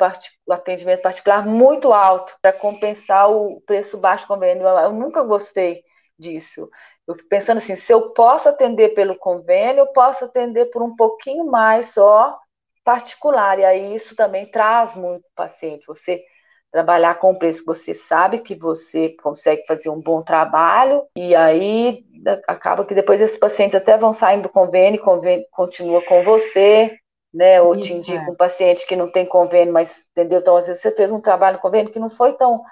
atendimento 0.51 1.03
particular 1.03 1.47
muito 1.47 1.93
alto 1.93 2.35
para 2.41 2.53
compensar 2.53 3.31
o 3.31 3.61
preço 3.63 3.97
baixo 3.99 4.25
do 4.25 4.35
convênio. 4.35 4.67
Eu, 4.67 4.79
eu 4.79 4.93
nunca 4.93 5.23
gostei 5.23 5.83
disso. 6.19 6.69
Eu 7.07 7.15
fico 7.15 7.29
pensando 7.29 7.59
assim, 7.59 7.77
se 7.77 7.93
eu 7.93 8.11
posso 8.11 8.49
atender 8.49 8.91
pelo 8.91 9.17
convênio, 9.17 9.81
eu 9.81 9.87
posso 9.89 10.25
atender 10.25 10.67
por 10.67 10.83
um 10.83 10.97
pouquinho 10.97 11.47
mais 11.47 11.93
só 11.93 12.37
particular, 12.85 13.59
e 13.59 13.65
aí 13.65 13.95
isso 13.95 14.15
também 14.15 14.49
traz 14.51 14.97
muito 14.97 15.25
paciente. 15.35 15.87
Você 15.87 16.21
trabalhar 16.77 17.19
com 17.19 17.31
o 17.31 17.39
preço 17.39 17.61
que 17.61 17.67
você 17.67 17.95
sabe 17.95 18.41
que 18.41 18.55
você 18.55 19.17
consegue 19.23 19.65
fazer 19.67 19.89
um 19.89 19.99
bom 19.99 20.21
trabalho, 20.21 21.05
e 21.17 21.35
aí 21.35 22.05
acaba 22.47 22.85
que 22.85 22.95
depois 22.95 23.19
esses 23.19 23.39
pacientes 23.39 23.75
até 23.75 23.97
vão 23.97 24.13
saindo 24.13 24.43
do 24.43 24.51
convênio, 24.51 25.01
convênio 25.01 25.47
continua 25.51 26.03
com 26.03 26.23
você, 26.23 26.95
né? 27.33 27.63
Ou 27.63 27.73
Isso, 27.73 27.81
te 27.81 27.93
indica 27.95 28.27
é. 28.27 28.31
um 28.31 28.35
paciente 28.35 28.87
que 28.87 28.95
não 28.95 29.11
tem 29.11 29.25
convênio, 29.25 29.73
mas 29.73 30.05
entendeu? 30.11 30.41
Então, 30.41 30.55
às 30.55 30.67
vezes 30.67 30.83
você 30.83 30.91
fez 30.91 31.11
um 31.11 31.19
trabalho 31.19 31.57
no 31.57 31.63
convênio 31.63 31.91
que 31.91 31.99
não 31.99 32.11
foi 32.11 32.35
tão 32.35 32.63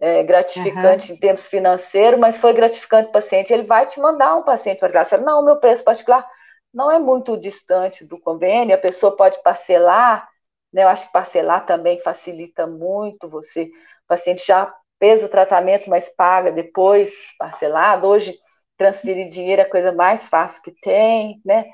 é, 0.00 0.24
gratificante 0.24 1.12
uhum. 1.12 1.16
em 1.16 1.20
termos 1.20 1.46
financeiros, 1.46 2.18
mas 2.18 2.38
foi 2.38 2.52
gratificante 2.54 3.04
para 3.04 3.20
o 3.20 3.22
paciente. 3.22 3.52
Ele 3.52 3.62
vai 3.62 3.86
te 3.86 4.00
mandar 4.00 4.34
um 4.34 4.42
paciente 4.42 4.80
para 4.80 4.90
casa. 4.90 5.16
Não, 5.16 5.44
meu 5.44 5.58
preço 5.60 5.84
particular 5.84 6.28
não 6.72 6.90
é 6.90 6.98
muito 6.98 7.36
distante 7.36 8.04
do 8.04 8.18
convênio, 8.18 8.74
a 8.74 8.78
pessoa 8.78 9.16
pode 9.16 9.40
parcelar 9.44 10.28
né? 10.74 10.82
Eu 10.82 10.88
acho 10.88 11.06
que 11.06 11.12
parcelar 11.12 11.64
também 11.64 11.98
facilita 12.00 12.66
muito 12.66 13.28
você. 13.28 13.62
O 13.62 14.08
paciente 14.08 14.44
já 14.44 14.74
fez 14.98 15.22
o 15.22 15.28
tratamento, 15.28 15.88
mas 15.88 16.08
paga 16.08 16.50
depois 16.50 17.32
parcelado. 17.38 18.08
Hoje 18.08 18.36
transferir 18.76 19.28
dinheiro 19.28 19.62
é 19.62 19.64
a 19.64 19.70
coisa 19.70 19.92
mais 19.92 20.28
fácil 20.28 20.62
que 20.64 20.72
tem, 20.72 21.40
né? 21.44 21.64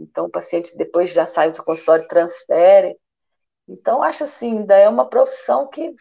Então, 0.00 0.24
o 0.26 0.30
paciente 0.30 0.76
depois 0.76 1.12
já 1.12 1.26
sai 1.26 1.52
do 1.52 1.62
consultório 1.62 2.08
transfere. 2.08 2.96
Então, 3.68 4.02
acho 4.02 4.24
assim, 4.24 4.58
ainda 4.58 4.74
é 4.74 4.88
uma 4.88 5.06
profissão 5.08 5.68
que, 5.68 5.94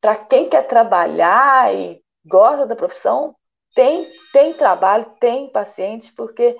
para 0.00 0.14
quem 0.14 0.48
quer 0.48 0.68
trabalhar 0.68 1.74
e 1.74 2.00
gosta 2.24 2.64
da 2.64 2.76
profissão, 2.76 3.34
tem, 3.74 4.08
tem 4.32 4.54
trabalho, 4.54 5.12
tem 5.18 5.50
paciente, 5.50 6.12
porque, 6.14 6.56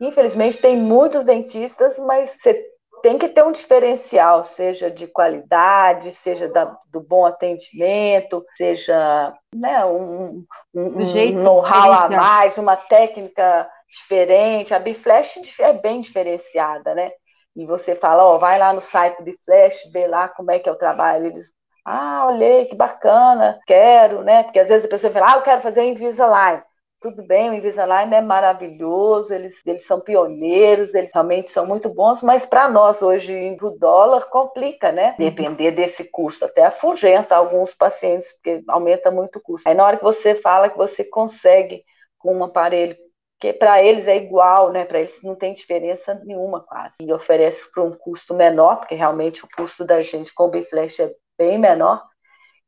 infelizmente, 0.00 0.58
tem 0.58 0.76
muitos 0.76 1.24
dentistas, 1.24 1.98
mas 1.98 2.30
você 2.30 2.70
tem 3.02 3.18
que 3.18 3.28
ter 3.28 3.44
um 3.44 3.52
diferencial, 3.52 4.44
seja 4.44 4.90
de 4.90 5.06
qualidade, 5.06 6.12
seja 6.12 6.48
da, 6.48 6.76
do 6.90 7.00
bom 7.00 7.26
atendimento, 7.26 8.44
seja 8.56 9.34
né, 9.54 9.84
um, 9.84 10.44
um, 10.74 11.02
um 11.02 11.42
know-how 11.42 11.92
a 11.92 12.08
mais, 12.08 12.58
uma 12.58 12.76
técnica 12.76 13.68
diferente. 13.86 14.74
A 14.74 14.78
Biflash 14.78 15.40
é 15.60 15.72
bem 15.72 16.00
diferenciada, 16.00 16.94
né? 16.94 17.10
E 17.56 17.66
você 17.66 17.94
fala, 17.94 18.24
ó, 18.24 18.38
vai 18.38 18.58
lá 18.58 18.72
no 18.72 18.80
site 18.80 19.18
do 19.18 19.24
Biflash, 19.24 19.90
vê 19.92 20.06
lá 20.06 20.28
como 20.28 20.50
é 20.50 20.58
que 20.58 20.68
é 20.68 20.72
o 20.72 20.78
trabalho. 20.78 21.26
Eles, 21.26 21.52
ah, 21.84 22.26
olhei, 22.28 22.64
que 22.66 22.76
bacana, 22.76 23.58
quero, 23.66 24.22
né? 24.22 24.44
Porque 24.44 24.60
às 24.60 24.68
vezes 24.68 24.84
a 24.84 24.88
pessoa 24.88 25.12
fala, 25.12 25.32
ah, 25.32 25.36
eu 25.36 25.42
quero 25.42 25.60
fazer 25.60 25.82
Invisalign 25.82 26.62
tudo 27.00 27.22
bem, 27.22 27.48
o 27.48 27.54
Invisalign 27.54 28.14
é 28.14 28.20
maravilhoso, 28.20 29.32
eles, 29.32 29.60
eles 29.64 29.86
são 29.86 30.00
pioneiros, 30.00 30.94
eles 30.94 31.10
realmente 31.12 31.50
são 31.50 31.66
muito 31.66 31.88
bons, 31.88 32.22
mas 32.22 32.44
para 32.44 32.68
nós 32.68 33.00
hoje, 33.00 33.56
o 33.62 33.70
dólar 33.70 34.28
complica, 34.28 34.92
né? 34.92 35.16
Uhum. 35.18 35.24
Depender 35.24 35.70
desse 35.70 36.04
custo, 36.04 36.44
até 36.44 36.64
afugenta 36.64 37.34
alguns 37.34 37.74
pacientes, 37.74 38.34
porque 38.34 38.62
aumenta 38.68 39.10
muito 39.10 39.36
o 39.38 39.42
custo. 39.42 39.66
Aí 39.68 39.74
na 39.74 39.84
hora 39.84 39.96
que 39.96 40.04
você 40.04 40.34
fala 40.34 40.68
que 40.68 40.76
você 40.76 41.02
consegue 41.02 41.84
com 42.18 42.36
um 42.36 42.44
aparelho 42.44 42.96
que 43.40 43.54
para 43.54 43.82
eles 43.82 44.06
é 44.06 44.16
igual, 44.16 44.70
né? 44.70 44.84
Para 44.84 45.00
eles 45.00 45.14
não 45.22 45.34
tem 45.34 45.54
diferença 45.54 46.14
nenhuma 46.26 46.60
quase. 46.60 46.96
E 47.00 47.10
oferece 47.10 47.72
por 47.72 47.82
um 47.82 47.92
custo 47.92 48.34
menor, 48.34 48.76
porque 48.76 48.94
realmente 48.94 49.42
o 49.42 49.48
custo 49.56 49.82
da 49.82 50.02
gente 50.02 50.34
com 50.34 50.44
o 50.44 50.50
Biflash 50.50 51.00
é 51.00 51.10
bem 51.38 51.58
menor. 51.58 52.04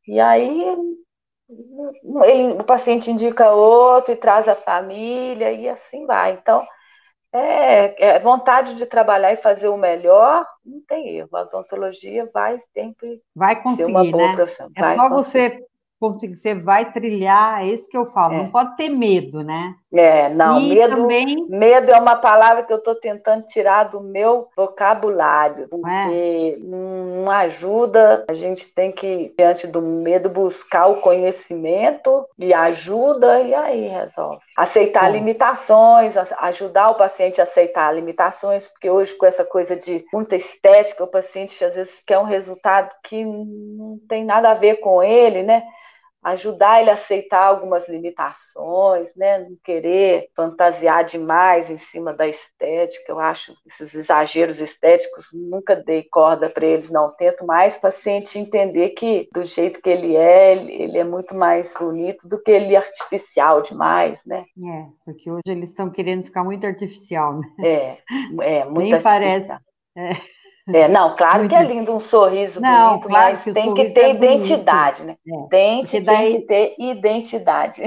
E 0.09 0.19
aí 0.19 0.75
ele, 2.25 2.53
o 2.53 2.65
paciente 2.65 3.11
indica 3.11 3.51
outro 3.51 4.13
e 4.13 4.17
traz 4.17 4.49
a 4.49 4.55
família 4.55 5.53
e 5.53 5.69
assim 5.69 6.07
vai. 6.07 6.33
Então, 6.33 6.63
é, 7.33 8.09
é, 8.09 8.19
vontade 8.19 8.75
de 8.75 8.85
trabalhar 8.85 9.33
e 9.33 9.37
fazer 9.37 9.69
o 9.69 9.77
melhor, 9.77 10.47
não 10.65 10.81
tem 10.87 11.17
erro. 11.17 11.31
A 11.33 11.43
odontologia 11.43 12.29
vai 12.33 12.59
sempre 12.75 13.21
vai 13.35 13.63
conseguir, 13.63 13.85
ser 13.85 13.91
uma 13.91 14.11
boa 14.11 14.29
né? 14.29 14.37
profissão. 14.37 14.71
É 14.77 14.81
vai 14.81 14.97
só 14.97 15.09
conseguir. 15.09 15.51
você 15.51 15.67
conseguir, 15.99 16.37
você 16.37 16.55
vai 16.55 16.93
trilhar, 16.93 17.63
é 17.63 17.69
isso 17.69 17.89
que 17.89 17.97
eu 17.97 18.07
falo, 18.07 18.35
é. 18.35 18.37
não 18.39 18.51
pode 18.51 18.77
ter 18.77 18.89
medo, 18.89 19.43
né? 19.43 19.75
É, 19.95 20.31
não, 20.31 20.59
e 20.59 20.75
medo, 20.75 20.97
também... 20.97 21.47
medo 21.49 21.91
é 21.91 21.99
uma 21.99 22.17
palavra 22.17 22.63
que 22.63 22.73
eu 22.73 22.79
estou 22.79 22.95
tentando 22.95 23.45
tirar 23.45 23.85
do 23.85 24.01
meu 24.01 24.49
vocabulário, 24.57 25.69
porque 25.69 25.91
é. 25.91 26.57
não 26.59 27.31
ajuda, 27.31 28.25
a 28.29 28.33
gente 28.33 28.69
tem 28.75 28.91
que, 28.91 29.35
diante 29.37 29.67
do 29.67 29.83
medo, 29.83 30.31
buscar 30.31 30.87
o 30.87 31.01
conhecimento 31.01 32.27
e 32.39 32.55
ajuda, 32.55 33.41
e 33.41 33.55
aí 33.55 33.87
resolve. 33.89 34.39
Aceitar 34.57 35.11
é. 35.11 35.13
limitações, 35.13 36.15
ajudar 36.17 36.91
o 36.91 36.95
paciente 36.95 37.41
a 37.41 37.45
aceitar 37.45 37.95
limitações, 37.95 38.69
porque 38.69 38.89
hoje 38.89 39.15
com 39.15 39.27
essa 39.27 39.45
coisa 39.45 39.77
de 39.77 40.05
muita 40.13 40.37
estética, 40.37 41.05
o 41.05 41.09
paciente 41.09 41.63
às 41.63 41.75
vezes 41.75 42.03
quer 42.07 42.19
um 42.19 42.25
resultado 42.25 42.95
que 43.05 43.25
não 43.25 43.99
tem 44.09 44.25
nada 44.25 44.51
a 44.51 44.55
ver 44.55 44.77
com 44.77 45.03
ele, 45.03 45.43
né? 45.43 45.65
Ajudar 46.23 46.81
ele 46.81 46.91
a 46.91 46.95
aceitar 46.95 47.45
algumas 47.45 47.89
limitações, 47.89 49.13
né? 49.17 49.41
Não 49.41 49.57
querer 49.65 50.29
fantasiar 50.37 51.05
demais 51.05 51.69
em 51.69 51.79
cima 51.79 52.15
da 52.15 52.27
estética. 52.29 53.11
Eu 53.11 53.19
acho 53.19 53.55
esses 53.67 53.95
exageros 53.95 54.61
estéticos 54.61 55.27
nunca 55.33 55.75
dei 55.75 56.05
corda 56.05 56.49
para 56.49 56.67
eles, 56.67 56.91
não. 56.91 57.11
Tento 57.11 57.45
mais 57.45 57.77
paciente 57.77 58.39
entender 58.39 58.91
que 58.91 59.29
do 59.33 59.45
jeito 59.45 59.83
que 59.83 59.91
ele 59.91 60.17
é, 60.17 60.53
ele 60.53 60.99
é 60.99 61.05
muito 61.05 61.35
mais 61.35 61.73
bonito 61.75 62.29
do 62.29 62.41
que 62.41 62.51
ele 62.51 62.77
artificial 62.77 63.61
demais, 63.61 64.21
né? 64.25 64.45
É, 64.65 64.87
porque 65.05 65.31
hoje 65.31 65.43
eles 65.49 65.71
estão 65.71 65.91
querendo 65.91 66.25
ficar 66.25 66.45
muito 66.45 66.67
artificial, 66.67 67.41
né? 67.41 67.47
É, 67.65 67.99
é 68.41 68.65
muito 68.65 68.91
Nem 68.91 69.03
parece. 69.03 69.53
É. 69.97 70.42
É, 70.69 70.87
não, 70.89 71.15
claro 71.15 71.49
que 71.49 71.55
é 71.55 71.63
lindo 71.63 71.95
um 71.95 72.01
sorriso 72.01 72.61
não, 72.61 72.91
bonito, 72.91 73.09
claro 73.09 73.39
mas 73.45 73.55
tem 73.55 73.75
que 73.75 73.91
ter 73.91 74.01
é 74.01 74.11
identidade, 74.11 75.05
né? 75.05 75.17
É. 75.27 75.49
Dente 75.49 76.01
daí... 76.01 76.17
tem 76.17 76.41
que 76.41 76.47
ter 76.47 76.75
identidade. 76.79 77.83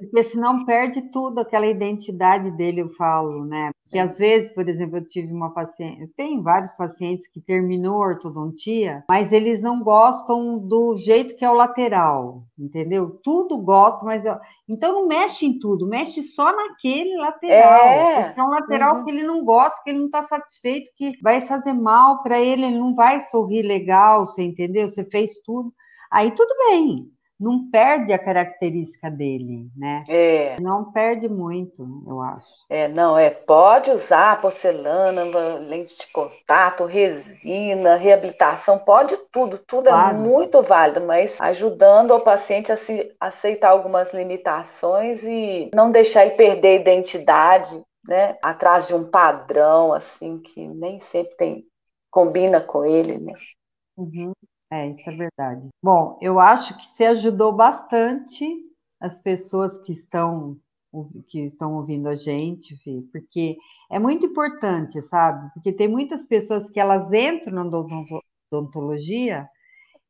Porque 0.00 0.24
senão 0.24 0.64
perde 0.64 1.02
tudo 1.10 1.40
aquela 1.40 1.66
identidade 1.66 2.50
dele, 2.52 2.82
eu 2.82 2.90
falo, 2.90 3.44
né? 3.44 3.70
Que 3.90 3.98
às 3.98 4.18
vezes, 4.18 4.52
por 4.52 4.68
exemplo, 4.68 4.98
eu 4.98 5.06
tive 5.06 5.32
uma 5.32 5.52
paciente, 5.52 6.06
tem 6.16 6.40
vários 6.40 6.72
pacientes 6.74 7.26
que 7.26 7.40
terminou 7.40 7.96
a 7.96 8.06
ortodontia, 8.06 9.04
mas 9.08 9.32
eles 9.32 9.60
não 9.60 9.82
gostam 9.82 10.58
do 10.58 10.96
jeito 10.96 11.34
que 11.34 11.44
é 11.44 11.50
o 11.50 11.54
lateral, 11.54 12.44
entendeu? 12.56 13.18
Tudo 13.22 13.58
gosta, 13.58 14.04
mas 14.04 14.24
eu... 14.24 14.36
então 14.68 14.92
não 14.92 15.08
mexe 15.08 15.44
em 15.44 15.58
tudo, 15.58 15.88
mexe 15.88 16.22
só 16.22 16.54
naquele 16.54 17.16
lateral. 17.16 17.84
É, 17.84 18.34
é 18.36 18.42
um 18.42 18.50
lateral 18.50 18.98
uhum. 18.98 19.04
que 19.04 19.10
ele 19.10 19.24
não 19.24 19.44
gosta, 19.44 19.82
que 19.82 19.90
ele 19.90 19.98
não 19.98 20.06
está 20.06 20.22
satisfeito, 20.22 20.92
que 20.94 21.12
vai 21.20 21.40
fazer 21.40 21.72
mal 21.72 22.22
para 22.22 22.40
ele, 22.40 22.66
ele 22.66 22.78
não 22.78 22.94
vai 22.94 23.20
sorrir 23.22 23.62
legal, 23.62 24.24
você 24.24 24.44
entendeu? 24.44 24.88
Você 24.88 25.04
fez 25.04 25.40
tudo. 25.44 25.74
Aí 26.12 26.30
tudo 26.30 26.54
bem, 26.68 27.10
não 27.40 27.70
perde 27.70 28.12
a 28.12 28.18
característica 28.18 29.10
dele, 29.10 29.70
né? 29.74 30.04
É. 30.06 30.56
Não 30.60 30.92
perde 30.92 31.26
muito, 31.26 31.82
eu 32.06 32.20
acho. 32.20 32.46
É, 32.68 32.86
não, 32.86 33.16
é, 33.16 33.30
pode 33.30 33.90
usar 33.90 34.38
porcelana, 34.42 35.22
lente 35.58 35.96
de 35.98 36.12
contato, 36.12 36.84
resina, 36.84 37.96
reabilitação, 37.96 38.78
pode 38.78 39.16
tudo, 39.32 39.56
tudo 39.56 39.88
é 39.88 39.92
claro. 39.92 40.16
é 40.16 40.20
muito 40.20 40.62
válido, 40.62 41.00
mas 41.00 41.40
ajudando 41.40 42.10
o 42.10 42.20
paciente 42.20 42.70
a 42.70 42.76
se 42.76 43.10
aceitar 43.18 43.70
algumas 43.70 44.12
limitações 44.12 45.22
e 45.24 45.70
não 45.74 45.90
deixar 45.90 46.26
ele 46.26 46.36
perder 46.36 46.68
a 46.68 46.80
identidade, 46.80 47.82
né? 48.06 48.36
Atrás 48.42 48.88
de 48.88 48.94
um 48.94 49.10
padrão, 49.10 49.94
assim, 49.94 50.38
que 50.38 50.68
nem 50.68 51.00
sempre 51.00 51.34
tem, 51.36 51.64
combina 52.10 52.60
com 52.60 52.84
ele, 52.84 53.16
né? 53.16 53.32
Uhum. 53.96 54.32
É, 54.72 54.88
isso 54.88 55.10
é 55.10 55.16
verdade. 55.16 55.68
Bom, 55.82 56.18
eu 56.20 56.38
acho 56.38 56.76
que 56.76 56.86
você 56.86 57.06
ajudou 57.06 57.52
bastante 57.52 58.44
as 59.00 59.20
pessoas 59.20 59.78
que 59.78 59.92
estão 59.92 60.56
que 61.28 61.44
estão 61.44 61.76
ouvindo 61.76 62.08
a 62.08 62.16
gente, 62.16 62.76
Fê, 62.78 63.00
porque 63.12 63.56
é 63.88 63.96
muito 63.96 64.26
importante, 64.26 65.00
sabe? 65.02 65.48
Porque 65.54 65.72
tem 65.72 65.86
muitas 65.86 66.26
pessoas 66.26 66.68
que 66.68 66.80
elas 66.80 67.12
entram 67.12 67.64
na 67.64 67.78
odontologia 68.52 69.48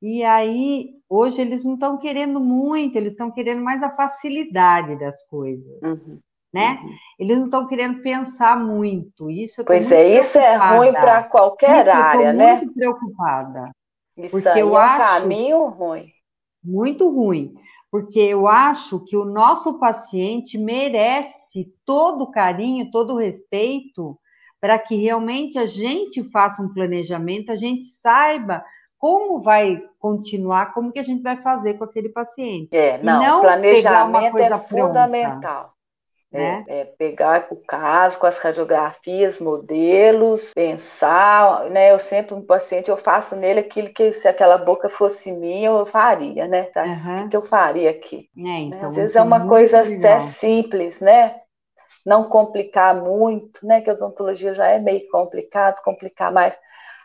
e 0.00 0.24
aí 0.24 0.94
hoje 1.06 1.42
eles 1.42 1.66
não 1.66 1.74
estão 1.74 1.98
querendo 1.98 2.40
muito, 2.40 2.96
eles 2.96 3.12
estão 3.12 3.30
querendo 3.30 3.62
mais 3.62 3.82
a 3.82 3.94
facilidade 3.94 4.98
das 4.98 5.22
coisas. 5.28 5.82
Uhum 5.82 6.18
né? 6.52 6.78
Uhum. 6.82 6.90
Eles 7.18 7.38
não 7.38 7.44
estão 7.44 7.66
querendo 7.66 8.02
pensar 8.02 8.58
muito. 8.58 9.30
Isso 9.30 9.64
pois 9.64 9.90
é, 9.90 10.18
isso 10.18 10.38
é 10.38 10.56
ruim 10.56 10.92
para 10.92 11.22
qualquer 11.24 11.86
isso 11.86 11.96
área, 11.96 12.30
eu 12.30 12.34
né? 12.34 12.54
Muito 12.56 12.74
preocupada. 12.74 13.64
Isso 14.16 14.30
porque 14.30 14.48
eu 14.48 14.68
é 14.68 14.72
um 14.72 14.76
acho 14.76 14.98
caminho 14.98 15.64
ruim. 15.66 16.04
Muito 16.62 17.08
ruim, 17.08 17.54
porque 17.90 18.20
eu 18.20 18.46
acho 18.46 19.04
que 19.04 19.16
o 19.16 19.24
nosso 19.24 19.78
paciente 19.78 20.58
merece 20.58 21.72
todo 21.84 22.22
o 22.22 22.30
carinho, 22.30 22.90
todo 22.90 23.14
o 23.14 23.16
respeito, 23.16 24.18
para 24.60 24.78
que 24.78 24.94
realmente 24.96 25.58
a 25.58 25.66
gente 25.66 26.22
faça 26.30 26.62
um 26.62 26.72
planejamento, 26.72 27.50
a 27.50 27.56
gente 27.56 27.84
saiba 27.86 28.62
como 28.98 29.40
vai 29.40 29.82
continuar, 29.98 30.74
como 30.74 30.92
que 30.92 30.98
a 30.98 31.02
gente 31.02 31.22
vai 31.22 31.38
fazer 31.38 31.74
com 31.74 31.84
aquele 31.84 32.10
paciente. 32.10 32.68
É, 32.70 33.02
não, 33.02 33.22
não 33.22 33.40
planejamento 33.40 34.36
é 34.36 34.58
fundamental. 34.58 35.72
Né? 36.32 36.64
É, 36.68 36.80
é, 36.80 36.84
pegar 36.84 37.48
o 37.50 37.56
caso 37.56 38.16
com 38.16 38.26
as 38.26 38.38
radiografias, 38.38 39.40
modelos, 39.40 40.52
pensar, 40.54 41.64
né? 41.70 41.90
Eu 41.90 41.98
sempre 41.98 42.34
um 42.34 42.42
paciente 42.42 42.88
eu 42.88 42.96
faço 42.96 43.34
nele 43.34 43.58
aquilo 43.58 43.92
que 43.92 44.12
se 44.12 44.28
aquela 44.28 44.56
boca 44.56 44.88
fosse 44.88 45.32
minha 45.32 45.70
eu 45.70 45.86
faria, 45.86 46.46
né? 46.46 46.64
Tá? 46.64 46.84
Uhum. 46.84 47.26
O 47.26 47.28
que 47.28 47.36
eu 47.36 47.42
faria 47.42 47.90
aqui? 47.90 48.28
É, 48.38 48.42
né? 48.42 48.58
então, 48.60 48.90
Às 48.90 48.96
vezes 48.96 49.16
é 49.16 49.22
uma 49.22 49.48
coisa 49.48 49.82
legal. 49.82 50.18
até 50.18 50.26
simples, 50.30 51.00
né? 51.00 51.40
Não 52.06 52.22
complicar 52.22 52.94
muito, 52.94 53.66
né? 53.66 53.80
Que 53.80 53.90
a 53.90 53.94
odontologia 53.94 54.52
já 54.52 54.68
é 54.68 54.78
meio 54.78 55.08
complicado, 55.10 55.82
complicar 55.82 56.32
mais. 56.32 56.56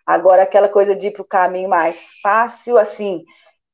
Agora 0.06 0.44
aquela 0.44 0.70
coisa 0.70 0.96
de 0.96 1.08
ir 1.08 1.12
para 1.12 1.24
o 1.24 1.28
caminho 1.28 1.68
mais 1.68 2.20
fácil, 2.22 2.78
assim, 2.78 3.24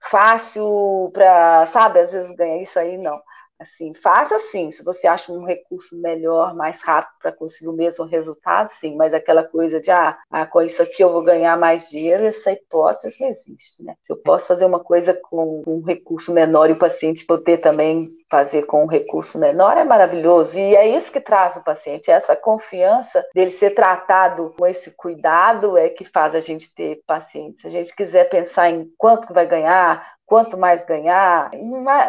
fácil 0.09 1.11
para, 1.13 1.65
sabe? 1.65 1.99
Às 1.99 2.13
vezes 2.13 2.33
ganha 2.37 2.61
isso 2.61 2.79
aí 2.79 2.97
não 2.97 3.19
Assim, 3.61 3.93
faça 3.93 4.37
assim, 4.37 4.71
se 4.71 4.83
você 4.83 5.05
acha 5.05 5.31
um 5.31 5.45
recurso 5.45 5.95
melhor, 5.95 6.55
mais 6.55 6.81
rápido 6.81 7.13
para 7.21 7.31
conseguir 7.31 7.67
o 7.67 7.73
mesmo 7.73 8.05
resultado, 8.05 8.69
sim, 8.69 8.95
mas 8.95 9.13
aquela 9.13 9.43
coisa 9.43 9.79
de, 9.79 9.91
ah, 9.91 10.17
ah, 10.31 10.47
com 10.47 10.63
isso 10.63 10.81
aqui 10.81 11.03
eu 11.03 11.11
vou 11.11 11.23
ganhar 11.23 11.55
mais 11.59 11.87
dinheiro, 11.87 12.23
essa 12.23 12.51
hipótese 12.51 13.21
não 13.21 13.29
existe, 13.29 13.83
né? 13.83 13.93
Se 14.01 14.11
eu 14.11 14.17
posso 14.17 14.47
fazer 14.47 14.65
uma 14.65 14.79
coisa 14.79 15.13
com 15.13 15.61
um 15.67 15.83
recurso 15.83 16.33
menor 16.33 16.71
e 16.71 16.73
o 16.73 16.79
paciente 16.79 17.23
poder 17.23 17.59
também 17.59 18.11
fazer 18.31 18.63
com 18.63 18.83
um 18.83 18.87
recurso 18.87 19.37
menor, 19.37 19.77
é 19.77 19.83
maravilhoso. 19.83 20.57
E 20.57 20.75
é 20.75 20.87
isso 20.87 21.11
que 21.11 21.21
traz 21.21 21.55
o 21.55 21.63
paciente, 21.63 22.09
essa 22.09 22.35
confiança 22.35 23.23
dele 23.35 23.51
ser 23.51 23.75
tratado 23.75 24.55
com 24.57 24.65
esse 24.65 24.89
cuidado 24.89 25.77
é 25.77 25.87
que 25.87 26.03
faz 26.03 26.33
a 26.33 26.39
gente 26.39 26.73
ter 26.73 27.01
paciente. 27.05 27.61
Se 27.61 27.67
a 27.67 27.69
gente 27.69 27.95
quiser 27.95 28.27
pensar 28.27 28.71
em 28.71 28.91
quanto 28.97 29.27
que 29.27 29.33
vai 29.33 29.45
ganhar, 29.45 30.03
quanto 30.31 30.57
mais 30.57 30.81
ganhar, 30.85 31.51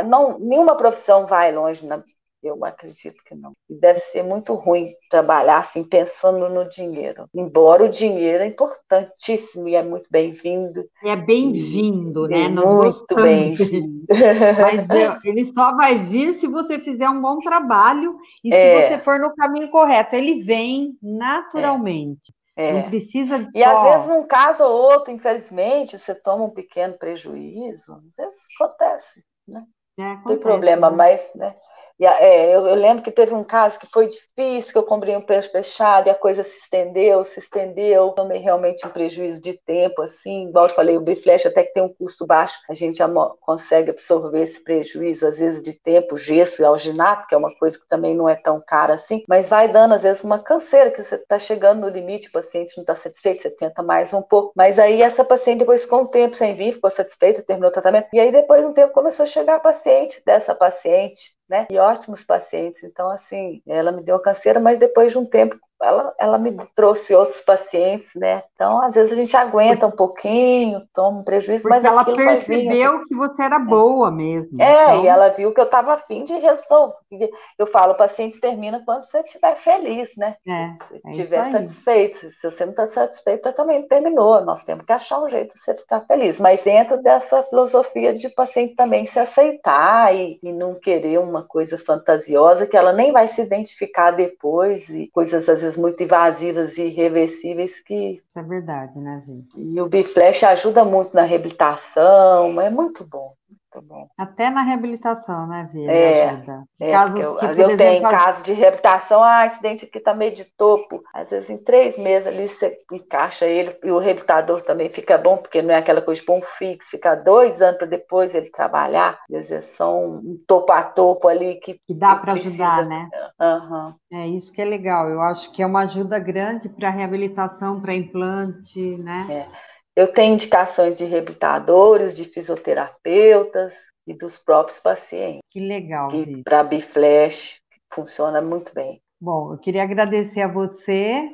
não, 0.06 0.38
nenhuma 0.38 0.76
profissão 0.76 1.26
vai 1.26 1.50
longe 1.50 1.84
na, 1.84 2.00
eu 2.40 2.64
acredito 2.64 3.20
que 3.24 3.34
não. 3.34 3.50
E 3.68 3.74
deve 3.74 3.98
ser 3.98 4.22
muito 4.22 4.54
ruim 4.54 4.86
trabalhar 5.10 5.58
assim, 5.58 5.82
pensando 5.82 6.48
no 6.48 6.68
dinheiro. 6.68 7.28
Embora 7.34 7.82
o 7.82 7.88
dinheiro 7.88 8.44
é 8.44 8.46
importantíssimo 8.46 9.66
e 9.66 9.74
é 9.74 9.82
muito 9.82 10.08
bem-vindo. 10.08 10.84
É 11.04 11.16
bem-vindo, 11.16 12.28
né? 12.28 12.48
Nós 12.48 12.98
muito 12.98 13.14
bem-vindo. 13.16 14.06
Mas 14.08 15.24
ele 15.24 15.44
só 15.44 15.74
vai 15.74 15.98
vir 15.98 16.32
se 16.32 16.46
você 16.46 16.78
fizer 16.78 17.10
um 17.10 17.20
bom 17.20 17.38
trabalho 17.38 18.16
e 18.44 18.54
é. 18.54 18.82
se 18.82 18.86
você 18.86 18.98
for 19.02 19.18
no 19.18 19.34
caminho 19.34 19.68
correto. 19.68 20.14
Ele 20.14 20.44
vem 20.44 20.96
naturalmente. 21.02 22.30
É. 22.30 22.41
Não 22.56 22.82
precisa 22.90 23.38
de 23.42 23.58
E 23.58 23.64
às 23.64 23.82
vezes, 23.82 24.06
num 24.08 24.26
caso 24.26 24.64
ou 24.64 24.72
outro, 24.72 25.12
infelizmente, 25.12 25.98
você 25.98 26.14
toma 26.14 26.44
um 26.44 26.50
pequeno 26.50 26.98
prejuízo. 26.98 27.94
Às 27.94 28.14
vezes 28.16 28.38
acontece, 28.60 29.24
né? 29.48 29.64
É, 29.98 30.02
acontece, 30.02 30.18
não 30.18 30.24
tem 30.24 30.38
problema, 30.38 30.90
né? 30.90 30.96
mas 30.96 31.32
né, 31.34 31.56
é, 32.04 32.54
eu, 32.54 32.66
eu, 32.66 32.74
lembro 32.74 33.02
que 33.02 33.10
teve 33.10 33.34
um 33.34 33.44
caso 33.44 33.78
que 33.78 33.86
foi 33.86 34.08
difícil, 34.08 34.72
que 34.72 34.78
eu 34.78 34.82
comprei 34.82 35.14
um 35.14 35.20
peixe 35.20 35.50
fechado 35.50 36.06
e 36.06 36.10
a 36.10 36.14
coisa 36.14 36.42
se 36.42 36.58
estendeu, 36.58 37.22
se 37.22 37.38
estendeu. 37.38 38.10
Tomei 38.10 38.38
realmente 38.38 38.86
um 38.86 38.90
prejuízo 38.90 39.40
de 39.40 39.58
tempo, 39.66 40.02
assim. 40.02 40.48
Igual 40.48 40.68
eu 40.68 40.74
falei, 40.74 40.96
o 40.96 41.00
Biflash 41.00 41.46
até 41.46 41.64
que 41.64 41.74
tem 41.74 41.82
um 41.82 41.92
custo 41.92 42.26
baixo, 42.26 42.58
a 42.68 42.74
gente 42.74 43.02
consegue 43.40 43.90
absorver 43.90 44.42
esse 44.42 44.62
prejuízo, 44.62 45.26
às 45.26 45.38
vezes, 45.38 45.60
de 45.60 45.74
tempo, 45.74 46.16
gesso 46.16 46.62
e 46.62 46.64
alginato, 46.64 47.26
que 47.26 47.34
é 47.34 47.38
uma 47.38 47.54
coisa 47.56 47.78
que 47.78 47.86
também 47.86 48.14
não 48.14 48.28
é 48.28 48.36
tão 48.36 48.62
cara 48.66 48.94
assim, 48.94 49.22
mas 49.28 49.48
vai 49.48 49.68
dando, 49.68 49.94
às 49.94 50.02
vezes, 50.02 50.24
uma 50.24 50.38
canseira, 50.38 50.90
que 50.90 51.02
você 51.02 51.16
está 51.16 51.38
chegando 51.38 51.82
no 51.82 51.88
limite, 51.88 52.28
o 52.28 52.32
paciente 52.32 52.76
não 52.76 52.82
está 52.82 52.94
satisfeito, 52.94 53.42
você 53.42 53.50
tenta 53.50 53.82
mais 53.82 54.12
um 54.12 54.22
pouco. 54.22 54.52
Mas 54.56 54.78
aí 54.78 55.02
essa 55.02 55.24
paciente, 55.24 55.60
depois, 55.60 55.84
com 55.84 56.02
o 56.02 56.08
tempo 56.08 56.34
sem 56.36 56.54
vir, 56.54 56.72
ficou 56.72 56.90
satisfeita, 56.90 57.42
terminou 57.42 57.68
o 57.68 57.72
tratamento. 57.72 58.08
E 58.12 58.20
aí, 58.20 58.32
depois 58.32 58.62
de 58.62 58.68
um 58.68 58.72
tempo, 58.72 58.92
começou 58.92 59.24
a 59.24 59.26
chegar 59.26 59.56
a 59.56 59.60
paciente 59.60 60.22
dessa 60.24 60.54
paciente 60.54 61.36
né? 61.48 61.66
E 61.70 61.78
ótimos 61.78 62.22
pacientes. 62.24 62.82
Então, 62.82 63.10
assim, 63.10 63.62
ela 63.66 63.92
me 63.92 64.02
deu 64.02 64.18
canseira, 64.20 64.60
mas 64.60 64.78
depois 64.78 65.12
de 65.12 65.18
um 65.18 65.26
tempo 65.26 65.58
ela, 65.82 66.14
ela 66.18 66.38
me 66.38 66.56
trouxe 66.74 67.14
outros 67.14 67.40
pacientes, 67.40 68.12
né? 68.14 68.42
Então, 68.54 68.80
às 68.82 68.94
vezes 68.94 69.12
a 69.12 69.16
gente 69.16 69.36
aguenta 69.36 69.86
um 69.86 69.90
pouquinho, 69.90 70.82
toma 70.92 71.20
um 71.20 71.24
prejuízo, 71.24 71.62
Porque 71.62 71.74
mas 71.74 71.84
ela 71.84 72.04
percebeu 72.04 73.04
que 73.04 73.14
você 73.14 73.42
era 73.42 73.58
boa 73.58 74.10
mesmo. 74.10 74.60
É, 74.60 74.84
então... 74.84 75.04
e 75.04 75.06
ela 75.08 75.28
viu 75.30 75.52
que 75.52 75.60
eu 75.60 75.64
estava 75.64 75.94
afim 75.94 76.24
de 76.24 76.34
resolver. 76.34 77.30
Eu 77.58 77.66
falo, 77.66 77.92
o 77.92 77.96
paciente 77.96 78.40
termina 78.40 78.82
quando 78.84 79.04
você 79.04 79.20
estiver 79.20 79.56
feliz, 79.56 80.16
né? 80.16 80.36
É, 80.46 80.72
se 80.74 80.94
é 80.94 81.10
estiver 81.10 81.50
satisfeito. 81.50 82.30
Se 82.30 82.50
você 82.50 82.64
não 82.64 82.72
está 82.72 82.86
satisfeito, 82.86 83.52
também 83.52 83.82
terminou. 83.82 84.40
Nós 84.44 84.64
temos 84.64 84.84
que 84.84 84.92
achar 84.92 85.20
um 85.22 85.28
jeito 85.28 85.54
de 85.54 85.60
você 85.60 85.74
ficar 85.74 86.00
feliz. 86.00 86.38
Mas 86.38 86.62
dentro 86.62 87.02
dessa 87.02 87.42
filosofia 87.42 88.14
de 88.14 88.28
paciente 88.28 88.74
também 88.74 89.06
se 89.06 89.18
aceitar 89.18 90.14
e, 90.14 90.38
e 90.42 90.52
não 90.52 90.74
querer 90.74 91.18
uma 91.18 91.42
coisa 91.42 91.78
fantasiosa 91.78 92.66
que 92.66 92.76
ela 92.76 92.92
nem 92.92 93.12
vai 93.12 93.28
se 93.28 93.42
identificar 93.42 94.10
depois 94.12 94.88
e 94.88 95.08
coisas 95.08 95.48
às 95.48 95.60
vezes 95.60 95.71
coisas 95.72 95.76
muito 95.76 96.02
invasivas 96.02 96.78
e 96.78 96.82
irreversíveis 96.84 97.80
que. 97.80 98.22
Isso 98.26 98.38
é 98.38 98.42
verdade, 98.42 98.98
né, 98.98 99.22
gente? 99.26 99.48
E 99.60 99.80
o 99.80 99.88
Biflash 99.88 100.44
ajuda 100.44 100.84
muito 100.84 101.14
na 101.14 101.22
reabilitação, 101.22 102.60
é 102.60 102.70
muito 102.70 103.04
bom. 103.04 103.34
Muito 103.72 103.88
bom. 103.88 104.08
Até 104.18 104.50
na 104.50 104.62
reabilitação, 104.62 105.46
né, 105.46 105.68
Via? 105.72 105.90
É, 105.90 106.28
ajuda. 106.30 106.64
É, 106.78 106.92
Casos 106.92 107.24
eu, 107.24 107.36
que, 107.36 107.46
por 107.46 107.58
eu 107.58 107.70
exemplo, 107.70 107.76
tenho 107.76 108.02
casos 108.02 108.42
de 108.42 108.52
reabilitação, 108.52 109.22
ah, 109.22 109.42
acidente 109.42 109.84
aqui 109.86 109.98
tá 109.98 110.14
meio 110.14 110.32
de 110.32 110.44
topo. 110.44 111.02
Às 111.14 111.30
vezes 111.30 111.48
em 111.48 111.56
três 111.56 111.96
meses 111.98 112.34
ali 112.34 112.48
você 112.48 112.76
encaixa 112.92 113.46
ele 113.46 113.76
e 113.82 113.90
o 113.90 113.98
reabilitador 113.98 114.60
também 114.60 114.90
fica 114.90 115.16
bom, 115.16 115.38
porque 115.38 115.62
não 115.62 115.72
é 115.74 115.78
aquela 115.78 116.02
coisa 116.02 116.20
de 116.20 116.26
bom 116.26 116.40
fixo, 116.58 116.90
fica 116.90 117.14
dois 117.14 117.62
anos 117.62 117.78
para 117.78 117.86
depois 117.86 118.34
ele 118.34 118.50
trabalhar. 118.50 119.18
Às 119.34 119.48
vezes 119.48 119.64
são 119.70 120.16
um 120.16 120.38
topo 120.46 120.72
a 120.72 120.82
topo 120.82 121.28
ali 121.28 121.56
que. 121.56 121.80
Que 121.86 121.94
dá 121.94 122.16
para 122.16 122.34
ajudar, 122.34 122.86
né? 122.86 123.08
Uhum. 123.40 123.94
É 124.12 124.28
isso 124.28 124.52
que 124.52 124.60
é 124.60 124.64
legal. 124.64 125.08
Eu 125.08 125.20
acho 125.22 125.50
que 125.52 125.62
é 125.62 125.66
uma 125.66 125.82
ajuda 125.82 126.18
grande 126.18 126.68
para 126.68 126.90
reabilitação, 126.90 127.80
para 127.80 127.94
implante, 127.94 128.96
né? 128.98 129.26
É. 129.30 129.72
Eu 129.94 130.10
tenho 130.10 130.34
indicações 130.34 130.96
de 130.96 131.04
reabilitadores, 131.04 132.16
de 132.16 132.24
fisioterapeutas 132.24 133.88
e 134.06 134.14
dos 134.14 134.38
próprios 134.38 134.78
pacientes. 134.78 135.40
Que 135.50 135.60
legal. 135.60 136.08
Para 136.44 136.64
Biflash 136.64 137.60
funciona 137.92 138.40
muito 138.40 138.74
bem. 138.74 139.02
Bom, 139.20 139.52
eu 139.52 139.58
queria 139.58 139.82
agradecer 139.82 140.40
a 140.40 140.48
você. 140.48 141.30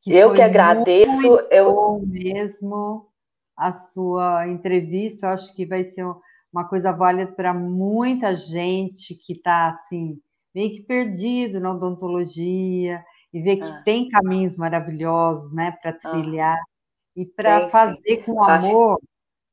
Que 0.00 0.14
eu 0.14 0.32
que 0.32 0.40
agradeço. 0.40 1.10
Muito 1.12 1.48
eu 1.50 2.00
mesmo 2.02 3.08
a 3.54 3.72
sua 3.74 4.48
entrevista. 4.48 5.26
Eu 5.26 5.30
acho 5.30 5.54
que 5.54 5.66
vai 5.66 5.84
ser 5.84 6.06
uma 6.50 6.66
coisa 6.66 6.92
válida 6.92 7.30
para 7.30 7.52
muita 7.52 8.34
gente 8.34 9.14
que 9.14 9.34
está 9.34 9.68
assim 9.68 10.18
meio 10.54 10.72
que 10.72 10.80
perdido 10.80 11.60
na 11.60 11.72
odontologia 11.72 13.04
e 13.32 13.42
ver 13.42 13.56
que 13.58 13.68
ah. 13.68 13.82
tem 13.84 14.08
caminhos 14.08 14.56
maravilhosos, 14.56 15.52
né, 15.52 15.76
para 15.82 15.90
ah. 15.90 16.10
trilhar. 16.10 16.56
Ah 16.56 16.77
e 17.18 17.26
para 17.26 17.68
fazer 17.68 18.18
com 18.24 18.44
amor 18.44 18.92
Acho... 18.92 19.02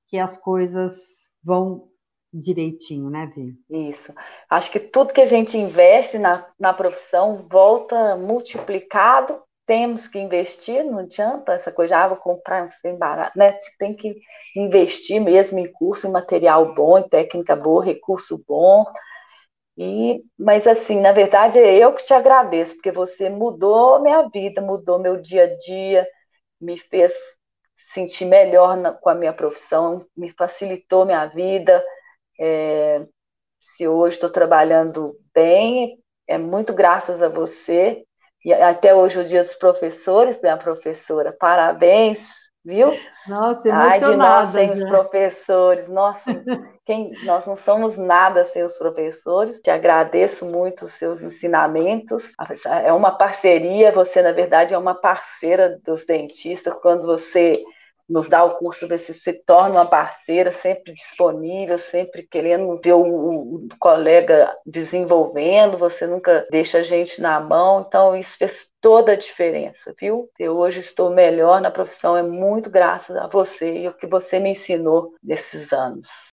que 0.08 0.20
as 0.20 0.38
coisas 0.38 1.34
vão 1.44 1.90
direitinho, 2.32 3.10
né, 3.10 3.32
Vi? 3.36 3.90
Isso. 3.90 4.14
Acho 4.48 4.70
que 4.70 4.80
tudo 4.80 5.14
que 5.14 5.22
a 5.22 5.26
gente 5.26 5.58
investe 5.58 6.20
na, 6.20 6.46
na 6.60 6.74
profissão 6.74 7.38
volta 7.50 8.16
multiplicado. 8.18 9.42
Temos 9.66 10.08
que 10.08 10.20
investir, 10.20 10.84
não 10.84 11.00
adianta 11.00 11.54
essa 11.54 11.72
coisa, 11.72 11.98
ah, 11.98 12.08
vou 12.10 12.18
comprar 12.18 12.70
sem 12.70 12.96
barato, 13.00 13.36
né? 13.36 13.58
Tem 13.80 13.96
que 13.96 14.14
investir 14.56 15.20
mesmo 15.20 15.58
em 15.58 15.72
curso, 15.72 16.06
em 16.06 16.12
material 16.12 16.76
bom, 16.76 17.00
em 17.00 17.10
técnica 17.10 17.56
boa, 17.56 17.84
recurso 17.84 18.40
bom. 18.48 18.86
E, 19.76 20.24
mas 20.38 20.68
assim, 20.68 21.02
na 21.02 21.12
verdade 21.12 21.58
é 21.58 21.84
eu 21.84 21.94
que 21.94 22.06
te 22.06 22.14
agradeço, 22.14 22.76
porque 22.76 22.92
você 22.92 23.28
mudou 23.28 24.00
minha 24.04 24.30
vida, 24.30 24.62
mudou 24.62 25.00
meu 25.00 25.20
dia 25.20 25.46
a 25.46 25.58
dia, 25.58 26.08
me 26.62 26.78
fez 26.78 27.12
sentir 27.94 28.26
melhor 28.26 28.76
na, 28.78 28.92
com 28.92 29.10
a 29.10 29.16
minha 29.16 29.34
profissão, 29.34 30.06
me 30.18 30.30
facilitou 30.30 31.06
minha 31.06 31.26
vida. 31.28 31.84
É, 32.40 33.06
se 33.60 33.88
hoje 33.88 34.16
estou 34.16 34.30
trabalhando 34.30 35.16
bem, 35.34 35.98
é 36.28 36.38
muito 36.38 36.74
graças 36.74 37.22
a 37.22 37.30
você. 37.30 38.04
E 38.44 38.54
até 38.54 38.94
hoje 38.94 39.20
o 39.20 39.26
dia 39.26 39.44
dos 39.44 39.56
professores, 39.56 40.40
minha 40.42 40.58
professora, 40.58 41.32
parabéns, 41.32 42.45
viu? 42.66 42.98
Nossa. 43.28 43.74
Ai, 43.74 44.00
de 44.00 44.16
nós 44.16 44.50
sem 44.50 44.72
os 44.72 44.84
professores, 44.84 45.88
nossa, 45.88 46.24
quem, 46.86 47.12
nós 47.24 47.46
não 47.46 47.56
somos 47.56 47.98
nada 47.98 48.44
sem 48.44 48.64
os 48.64 48.78
professores. 48.78 49.60
Te 49.60 49.70
agradeço 49.70 50.46
muito 50.46 50.86
os 50.86 50.94
seus 50.94 51.22
ensinamentos. 51.22 52.34
É 52.84 52.92
uma 52.92 53.12
parceria, 53.12 53.92
você 53.92 54.22
na 54.22 54.32
verdade 54.32 54.74
é 54.74 54.78
uma 54.78 54.96
parceira 54.96 55.80
dos 55.86 56.06
dentistas 56.06 56.74
quando 56.74 57.06
você 57.06 57.64
nos 58.08 58.30
dá 58.30 58.44
o 58.44 58.58
curso, 58.58 58.88
você 58.88 59.14
se 59.14 59.34
torna 59.34 59.76
uma 59.76 59.86
parceira, 59.86 60.52
sempre 60.52 60.94
disponível, 60.94 61.78
sempre 61.78 62.24
querendo 62.24 62.80
ver 62.84 62.94
o, 62.94 63.04
o, 63.04 63.68
colega 63.80 64.56
desenvolvendo, 64.66 65.78
você 65.78 66.06
nunca 66.06 66.46
deixa 66.52 66.80
a 66.80 66.84
gente 66.84 67.20
na 67.20 67.40
mão, 67.40 67.86
então 67.88 68.16
isso 68.16 68.38
fez 68.38 68.68
toda 68.80 69.14
a 69.14 69.18
diferença, 69.18 69.94
viu? 70.00 70.30
Eu 70.38 70.58
hoje 70.58 70.80
estou 70.80 71.10
melhor 71.10 71.60
na 71.60 71.72
profissão, 71.72 72.16
é 72.16 72.22
muito 72.24 72.70
graças 72.70 73.16
a 73.18 73.28
você 73.28 73.80
e 73.80 73.88
o 73.88 73.94
que 73.94 74.06
você 74.06 74.40
me 74.40 74.52
ensinou 74.52 75.14
nesses 75.24 75.74
anos. 75.74 76.34